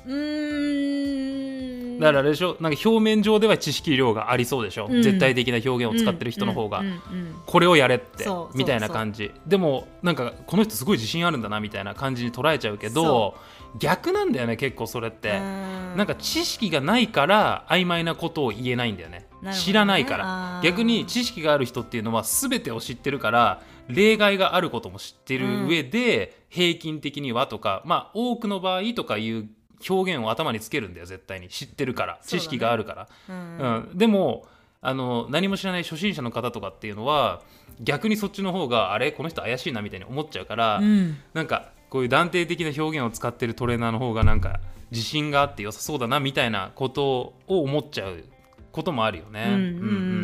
[0.06, 2.00] うーん。
[2.00, 2.56] だからあれでしょ？
[2.60, 5.02] なんか表面上では知識量がありそうでしょ、うん。
[5.02, 7.00] 絶対的な表現を使ってる人の方が、うんうんうん
[7.46, 9.30] これをやれってみたいな感じ。
[9.46, 13.36] でもなんかこの人すごい自信あるんだなみたいな感じに捉えちゃうけど
[13.72, 15.96] そ逆なんだよね結構それって、うん。
[15.96, 19.28] なんか知識がないから曖昧なことを言えないんだよね。
[19.52, 20.60] 知らないから。
[20.64, 29.48] 逆に知識がある人っていうのは全てを知ってるから例外があることも知ってる上で、平均的にはとかまあ多くの場合とかいう
[29.88, 31.48] 表現を頭につけるんだよ絶対に。
[31.48, 33.58] 知ってるから、知識があるから、うん。
[33.58, 34.46] うん、でも
[34.80, 37.42] あの何も知らない初心者の方とかっていうのは
[37.80, 39.12] 逆にそっちの方があれ？
[39.12, 41.16] この人怪しいなみたいに思っちゃうから、うん。
[41.32, 48.24] なんかこういう断定的な表現を使ってるトレーナーの方がなんか自信があって良さそうだなみたいなことを思っちゃう
[48.72, 49.44] こともあるよね。
[49.48, 49.62] うんうん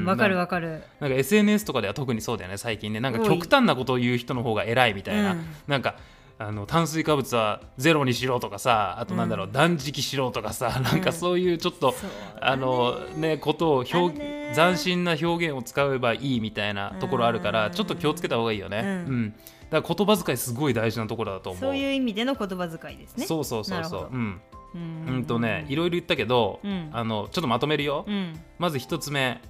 [0.01, 0.05] うん。
[0.05, 0.83] わかるわわかる。
[1.01, 3.01] なんか SNS とかでは特にそうだよね最近ね。
[3.01, 5.45] なんか極端なことを言う人の方が偉いみたいな、うん。
[5.67, 5.97] なんか
[6.41, 11.95] あの炭水化物はゼロにしろとかさあとなんだろう、うん断食しろとかさなんかそういうちょっと、
[12.41, 18.81] あのねことを表ね斬新な表現を使えばいいみたいなところあるからうんちょっと気をつけた方がいいよね。
[18.81, 19.35] うんうん
[19.71, 21.61] だから言葉遣いすごい大事なところだと思う。
[21.61, 24.09] そういう意味での言葉遣いですねそうそうそうそう。
[24.11, 24.41] うん。
[24.75, 28.05] うんうんとね、いろいろ言ったけど、うんあのちょっとまとめるよ。
[28.09, 29.41] うんまず一つ目、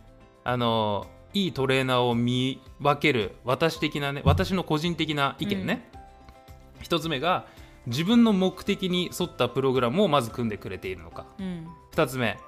[0.44, 5.89] あのいいトレーナーを見分ける私的なね、私の個人的な意見ね。
[6.83, 7.47] 一つ目が
[7.87, 11.27] 自分の目的に沿ったプログラムをまず組んでくれているのか。
[11.38, 11.66] うん。
[11.93, 12.38] 2つ目、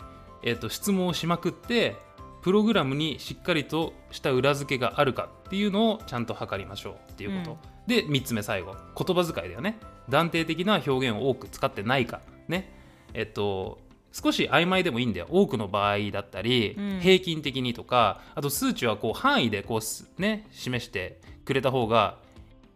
[0.43, 1.97] えー、と質問をしまくって
[2.43, 8.75] プログラムにしっかりとした裏付けがあるかっていうのをちゃんと測りましょうっていうこと、で3つ目最後。
[8.97, 9.79] 言葉遣いだよね。
[10.09, 12.73] 断定的な表現を多く使ってないかね。
[13.15, 13.79] えっと
[14.13, 15.27] 少し曖昧でもいいんだよ。
[15.31, 17.01] 多くの場合だったり、うん。
[17.01, 22.19] 平均的にとかあと数値はこう範囲でこうすね示してくれた方が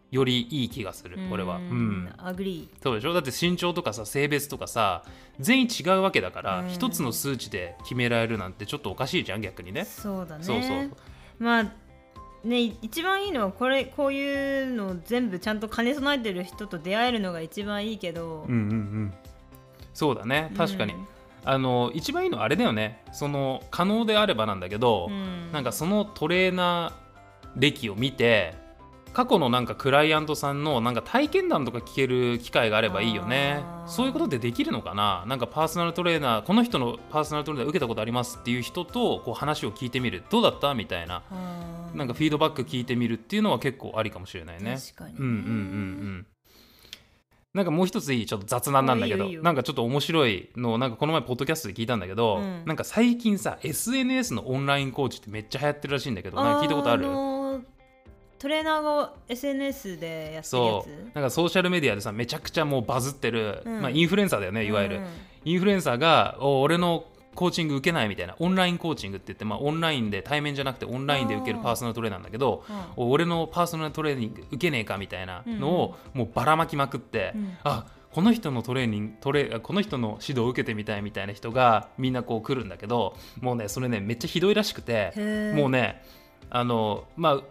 [0.09, 1.57] よりいい気がするこれは。
[1.57, 2.13] うん。
[2.17, 3.13] アグリそうでしょ？
[3.13, 5.03] だって身長とかさ性別とかさ
[5.39, 6.69] 全員違うわけだからうん。
[6.69, 9.85] 一つの数値で決められるなんてちょっとおかしいじゃん逆にーね。
[9.85, 10.43] そうだね。
[10.43, 10.91] そうそう。
[11.39, 11.63] まあ
[12.43, 19.13] ね一番いいのはこれこういうのを全部ちゃんと兼ね備えてる人と出会えるのが一番いいけど、うんうんうん。
[19.93, 20.53] そうだね。
[20.55, 20.93] 確かに、
[21.43, 23.03] あの一番いいのはあれだよね。
[23.11, 25.51] その可能であればなんだけど、うん。
[25.51, 28.53] なんかそのトレーナー歴を見て
[29.17, 33.63] 過去のなんかクライアントさんのなんか体験談とか聞ける機会があればいいよね。
[33.87, 35.25] そういうことってできるのかな？
[35.25, 40.21] なんかパーソナルトレーナーこの人のパーソナルトレーナー受けたことありますっていう人とこう話を聞いてみる。
[40.29, 40.75] どうだった？
[40.75, 41.23] みたいな。
[41.95, 44.77] なんかフィードバック聞いてみるっていうのは結構ありかもしれないね。
[44.77, 45.13] 確かに。
[45.13, 45.41] ねうんうんうんう
[46.19, 46.25] ん。
[47.55, 52.61] なんかもう一ついいちょっと雑談なんだけどなんかちょっと面白いのをなんかこの前ポッドキャストで聞いたんだけど、うん。
[52.67, 57.07] なんか最近さ SNS のオンラインコーチってめっちゃ流行ってるらしいんだけどなんか聞いたことある？
[58.39, 61.11] トレーナーが SNS でやってるやそつう。
[61.13, 63.81] なんかソーシャルメディアでさめちゃくちゃもうバズってる、うん。
[63.81, 65.05] まあ、インフルエンサーだよねいわゆる、うん
[65.45, 73.03] インフルエンサーがお俺のコーチング受けないみたいなオンラインコーチングって言って、まあ、オンラインで対面じゃなくてオンラインで受けるパーソナルトレーナーなんだけどうん。
[73.05, 77.57] お俺のパーソナルトレーニング受けねえかみたいなのをもうばらまきまくって、うん。
[77.63, 85.13] あこの人のトレーニングトレこの人の指導を受けてみたいみたいな人がみんなこう来るんだけどもうねそれねめっちゃひどいらしくて
[85.55, 86.01] もうね
[86.49, 87.41] あのまあ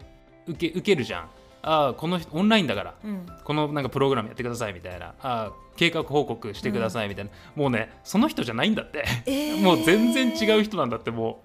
[0.47, 1.29] 受け受けるじゃん。
[1.63, 2.95] あこの人オンラインだから。
[3.05, 3.27] うん。
[3.45, 5.15] このなんかプログラムやってくださいみたいな。
[5.21, 9.63] あ計画報告してくださいみたいな、もうねその人じゃないんだって、えー。
[9.63, 11.43] もう全然違う人なんだっても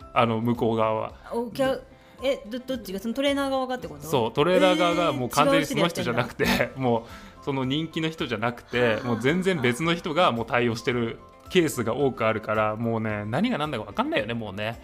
[0.00, 1.12] うあの向こう側は。
[1.32, 1.82] お客
[2.22, 2.98] えどどっちが？
[2.98, 4.06] そのトレーナー側がってこと？
[4.06, 14.80] そうトレーナー側がもう完全にその人じゃなくて、もうその人気の人じゃなくてはあもう全然別の人がもう対応してるケースが多くあるからもうね何が何だか分かんないよねもうね。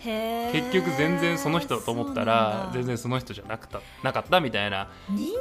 [0.53, 5.38] 結局全然その人だと思ったら全然その人じゃなくたなかったみたいな、人気にな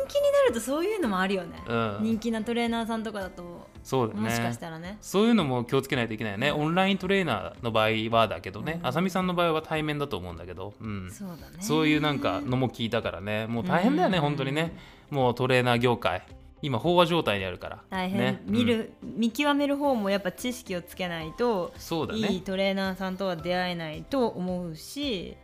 [0.48, 3.70] るとそういうのもあるよね、うん、人気なトレーナーさんとかだと。
[3.84, 4.22] そうだね。
[4.22, 4.98] もしかしたらね。
[5.02, 8.80] そういうのも気をつけないといけないよねオンライントレーナーの場合はだけどね。
[8.82, 8.88] うん。
[8.88, 11.58] あさみさんの場合は対面だと思うんだけど、うん、そうだね。
[11.60, 13.48] そういうなんかのも聞いたからね。
[13.48, 14.24] もう大変だよねうん。
[14.24, 14.76] 本当にね。
[15.10, 16.24] もうトレーナー業界
[16.62, 17.84] 今飽和状態にあるから。
[17.90, 18.42] 大変、ね。
[18.46, 25.36] 見る、見極める方もやっぱ知識をつけないとそうだいいねトレーナーさんとは出会えないと思うし、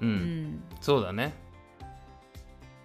[0.00, 0.10] ううん。
[0.10, 1.34] ん、そうだね。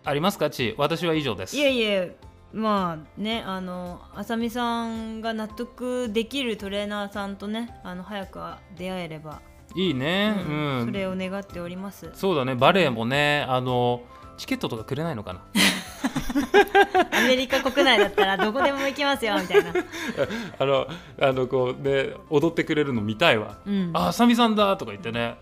[0.04, 0.50] ありますか？
[0.50, 1.56] ち私は以上です。
[1.58, 2.16] いえいえ。
[2.54, 8.40] まあねあのあさみさんが納得できるトレーナーさんとねあの早く
[8.78, 9.42] 出会えれば、
[9.76, 10.36] いいね。
[10.38, 10.82] ううん。
[10.82, 12.10] ん、それを願っております。
[12.14, 12.56] そうだね。
[12.56, 14.02] バレエもねあの
[14.42, 15.42] チケットとかくれないのかな？
[17.16, 19.72] アメリカ国内だったらどこでも行きますよみたいな、
[20.58, 20.88] あの
[21.22, 23.60] あのこうね踊ってくれるの見たいわ。
[23.68, 25.36] うん、ああさみさんだとか言ってね。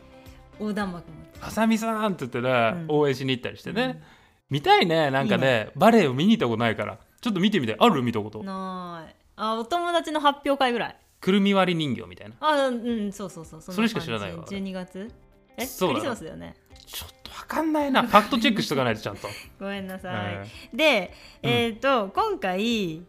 [0.60, 1.16] 横断幕も。
[1.42, 2.86] あさみさんって言ってね、うん。
[2.90, 4.04] 応援しに行ったりしてね、
[4.50, 6.98] 見たいねなんかねバレエを見に行ったことないから。
[7.22, 8.04] ちょっと見てみたいある？
[8.04, 8.44] 見たこと。
[8.44, 9.16] ない。
[9.38, 10.96] あお友達の発表会ぐらい。
[11.22, 12.36] くるみ割り人形みたいな。
[12.42, 13.62] あうんそうそうそう。
[13.62, 14.44] そそれしか知らないわ。
[14.44, 15.10] 感じ12月？
[15.56, 15.62] え？
[15.62, 16.56] クリスマスだよね。
[16.86, 17.10] ちょっ
[17.50, 18.04] かんないな。
[18.04, 19.28] ファクトチェックしとかないとちゃんと、
[19.60, 21.50] ごめんなさい、えでうん。
[21.50, 23.02] えっ、と、今回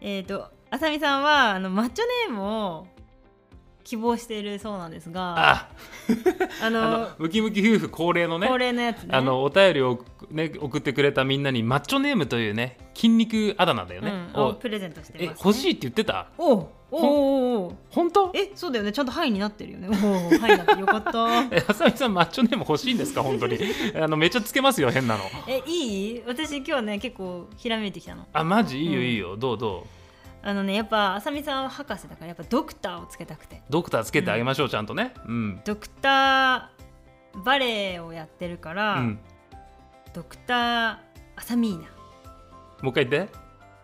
[0.00, 2.86] えっ、とあさみさんはあのマッチョネームを
[3.84, 5.68] 希望しているそうなんですが
[6.62, 9.10] あののムキムキ夫婦恒例のね恒例のやつね。
[9.12, 16.28] あのお便りを、ね、送ってくれたみんなにマッチョネームというね筋肉あだ名だよね、うん、ををプレゼントしてます、えね、欲しいって言ってた？
[16.38, 17.76] おうおうおうおう。
[17.90, 18.32] 本当？
[18.34, 18.92] えそうだよね。
[18.92, 19.88] ちゃんとハイになってるよね。
[19.88, 21.42] おうハイになってよかった。
[21.54, 23.22] えあさみさんマッチョネーム欲しいんですか？
[23.22, 23.58] 本当に。
[24.00, 25.24] あのめっちゃつけますよ変なの。
[25.48, 26.22] えいい？
[26.26, 28.26] 私今日ね結構ひらめいてきたの。
[28.32, 28.80] あマジ？
[28.80, 30.03] いいようんいいよ、どうどう？
[30.46, 33.62] あのねやっぱあさみさんは博士だからやっぱドクターをつけたくて。
[33.70, 35.14] ドクターつけてあげましょう、ちゃんとね。
[35.26, 39.18] うん、ドクターバレエをやってるから、うん、
[40.12, 40.96] ドクター
[41.36, 41.84] アサミーナ。
[42.82, 43.32] もう一回言って。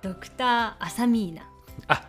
[0.02, 1.50] ドクターアサミーナ。
[1.88, 2.02] あ。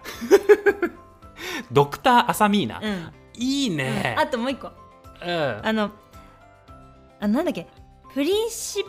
[1.71, 4.15] ドクターアサミーナ、うん、いいね。
[4.19, 4.67] あともう一個。
[4.67, 5.61] うん。
[5.63, 5.91] あの
[7.21, 7.67] あなんだっけ？
[8.13, 8.83] プリンシ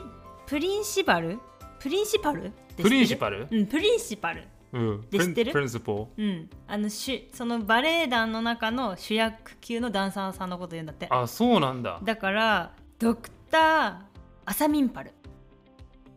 [0.46, 1.38] プリンシパル？
[1.78, 2.52] プリンシパル？
[2.76, 3.46] プリンシパル？
[3.48, 5.06] うんプリンシパルうん。
[5.10, 5.52] で知ってる？
[5.52, 6.50] プリンスポうん。
[6.66, 11.06] あのしそのバレエ団の中の主役級のダンサーさんのこと言うんだって。
[11.10, 12.00] あそうなんだ。
[12.02, 13.96] だからドクター
[14.44, 15.12] アサミンパル。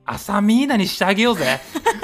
[0.05, 1.59] アサミーナにしてあげようぜ。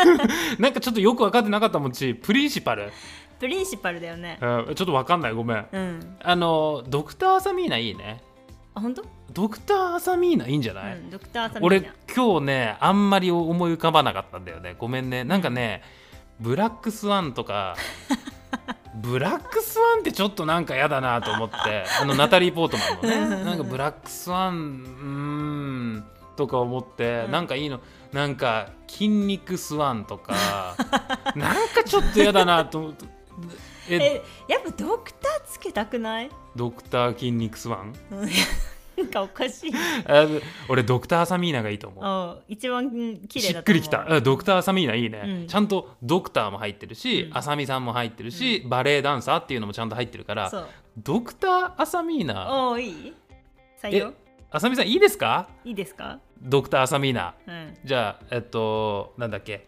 [0.57, 2.91] なんかちょっとよく分かってなかったもんちプリンシパル、
[3.39, 4.39] プリンシパルだよね。
[4.41, 5.33] うん、ちょっと分かんない。
[5.33, 5.67] ごめん。
[5.71, 6.17] うん。
[6.19, 8.21] あのドクターアサミーナいいね。
[8.73, 11.93] あ本当、ドクターアサミーナいいんじゃない、うん、ドクターサミ俺ーナ。
[12.15, 14.75] 今日ねあんまり思い浮かばなかったんだよね。
[14.77, 15.23] ごめんね。
[15.23, 15.83] なんかね
[16.41, 17.75] ブラックスワンとか
[18.95, 23.43] ブラックスワンってちょっとなんか嫌だなと思ってあのナタリー・ポートマンのね。
[23.45, 25.07] なんかブラックスワンうー
[25.99, 27.31] んとか思って、うん。
[27.31, 27.79] なんかいいの。
[28.11, 30.75] なんか筋肉スワンとか
[31.35, 33.05] なんかちょっと嫌だなと思って。
[33.89, 36.29] ええやっぱドクターつけたくない？
[36.55, 37.93] ドクター筋肉スワン？
[38.11, 38.29] うん
[38.97, 39.71] なんかおかしい。
[40.05, 40.27] あ
[40.67, 42.03] 俺ドクターアサミーナがいいと思う。
[42.03, 43.61] あ一番うん綺麗しだと思う。
[43.61, 44.13] っくりきた。
[44.13, 45.47] あドクターアサミーナいいね、うん。
[45.47, 47.37] ちゃんとドクターも入ってるし、うん。
[47.37, 50.67] アサミさんも入ってるし、バレエダンサーっていうのもちゃんと入ってるからそう。
[50.97, 53.13] ドクターアサミーナおーいい？
[53.81, 54.13] 採用？
[54.51, 55.47] アサミさんいいですか？
[55.63, 56.19] いいですか？
[56.41, 57.77] ドクターアサミーナうん。
[57.85, 59.67] じゃあえっとなんだっけ？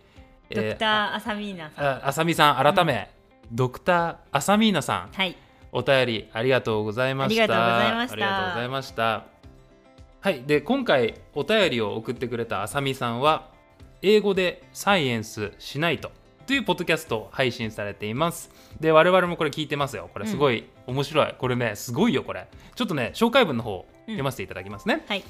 [0.53, 3.09] ドクターアサミーナさん、ーああさみさん改め、
[3.51, 5.09] ドクターアサミーナさん。
[5.11, 5.35] はい
[5.73, 7.43] お便りありがとうございました。
[7.43, 9.25] ありがとうございました。
[10.21, 13.49] はいで今回お便りを送ってくれたあさみさんは
[14.01, 16.11] 英語でサイエンスしないと
[16.45, 18.49] というポッドキャストを配信されています。
[18.79, 20.09] で我々もこれ聞いてますよ。
[20.13, 22.47] これすごい面白い、これねすごいよこれ。
[22.75, 25.23] ちょっとね紹介文の方読ませていただきますね、はい。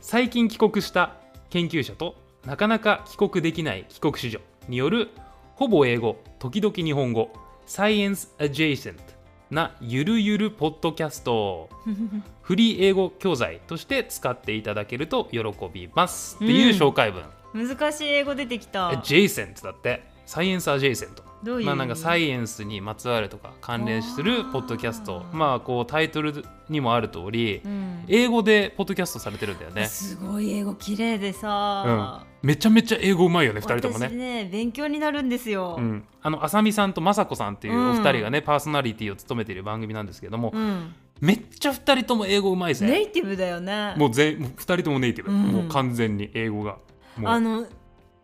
[0.00, 1.14] 最近帰国した
[1.50, 5.08] 研究者となかなか帰国できない帰国子女による
[5.54, 7.32] ほぼ英語時々日本語
[7.64, 9.02] サイエンスアジェイセント
[9.50, 11.68] なゆるゆるポッドキャスト
[12.42, 15.40] フリー英語教材として使っていただけると喜
[15.72, 16.36] びます。
[16.36, 17.24] っていう紹介文、
[17.54, 18.88] 難しい英語出てきた。
[18.88, 25.24] アジェイセントだってサイエンスアジェイセントどういうまあなんかサイエンスにまつわるとか関連するポッドキャスト。
[25.32, 34.44] まあこうタイトルにもある通りうん英語でポッドキャストされてるんだよねすごい英語綺麗でさ、めちゃめちゃ英語うまいよね2人とも私ね。
[34.44, 40.94] ね勉強になるんですよ、うん、あの浅見さんと雅子さんっていうお二人がね、パーソナリティを務めている番組なんですけども、うん。
[41.20, 42.86] めっちゃ2人とも英語うまいぜ。
[42.86, 43.94] ネイティブだよね。
[43.96, 45.42] もうぜもう2人ともネイティブ、うん。
[45.42, 46.76] もう完全に英語が。
[47.24, 47.66] あの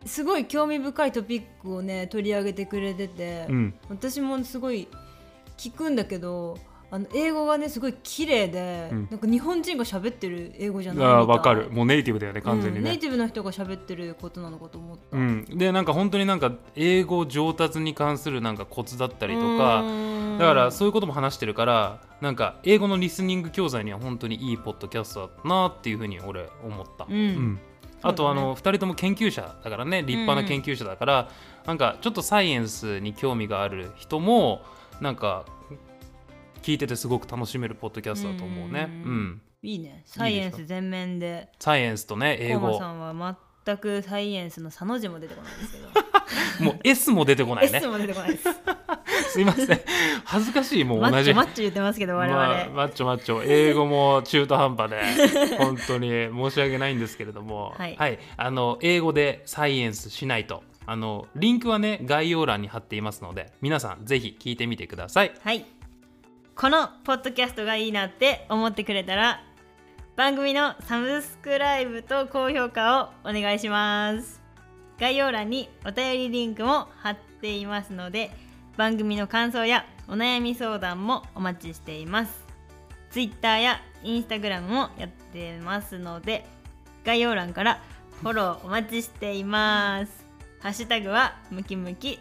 [0.04, 4.88] すごい興味深いトピックをね取り上げてくれてて、うん、私もすごい
[5.56, 6.58] 聞くんだけど
[6.93, 9.09] あの英語がねすごい綺麗で、うん。
[9.11, 11.70] なんか日本人が喋ってる英語じゃないみあわかる。
[11.70, 12.80] もうネイティブだよね完全にね。
[12.80, 15.45] うんネイ、ティブな人が喋ってることなのかと思った、うん。
[15.45, 19.84] でなんか本当になんか英語上達に関するなんかコツだったりとか
[20.38, 27.61] だからそういうことも話してるからなんか英語のリスニング教材には本当にいいポッドキャストだなっていうふうに俺思った、うん。
[28.03, 28.30] あと、ね。
[28.30, 31.28] あの2人とも研究者だからね立派な研究者だから、
[31.66, 34.62] なんかちょっとサイエンスに興味がある人も
[35.01, 35.45] なんか
[36.62, 38.88] 聞いててすごく楽しめるポッドキャストだと思うね。
[39.04, 39.24] ううん。
[39.28, 41.48] ん、いいねサイエンス全面で。
[41.58, 42.78] サイエンスとね英語。
[42.78, 46.64] さんは全くサイエンスのサの字も出てこないですけど。
[46.64, 47.78] もう S も出てこないね。
[47.78, 48.44] S も出てこないです。
[49.32, 49.80] すいません。
[50.24, 53.42] 恥ずかしいもうマッ同じチョマッチョ言ってますけど我々、まあ、マッチョマッチョ。
[53.46, 55.00] 英語も中途半端で
[55.56, 58.18] 本当に申し訳ないんですけれども、はい。
[58.36, 60.62] あの英語でサイエンスしないと。
[60.86, 65.32] あのリンクはね概要欄に貼っていますので皆さんぜひ聞いてみてください。
[65.40, 65.64] はい
[66.57, 69.42] このポッドキャストがいいなって思ってくれたら
[70.16, 74.40] 番組のサブスクライブと高評価をお願いします。
[74.98, 78.30] 概要欄にお便りリンクも貼っていますので
[78.76, 82.44] 番組の感想やお悩み相談もお待ちしています。
[83.11, 86.46] Twitter や Instagram もやってますので
[87.05, 87.82] 概要欄から
[88.20, 90.26] フォローお待ちしています。
[90.61, 92.18] ハッシュタグはムキムキ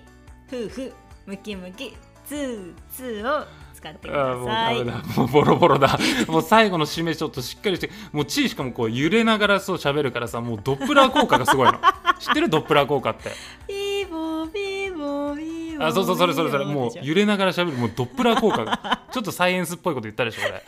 [0.47, 0.93] 夫婦
[1.25, 3.45] ムキムキツーツーを
[3.79, 4.83] 使ってください。
[4.83, 5.97] もうボロボロだ。
[6.27, 11.79] もう最後の締めちょっとしっかりしてもうチーしかもこう揺れながらそう喋るからさもうドップラー効果がすごいの。
[12.19, 12.49] 知ってる？
[12.49, 13.31] ドップラー効果って。
[13.67, 15.87] ビーボービーボービーボー。
[15.87, 19.03] あそうそうそれそれそれもう揺れながら喋るもうドップラー効果が。
[19.11, 20.63] ちょっとサイエンスっぽいこと言ったでしょ俺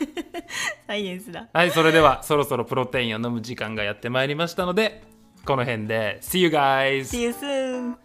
[0.86, 1.48] サイエンスだ。
[1.52, 5.02] はい、それではそろそろプロテインを飲む時間がやってまいりましたので、
[5.44, 6.18] この辺で。
[6.22, 7.02] See you guys!
[7.02, 8.01] See you soon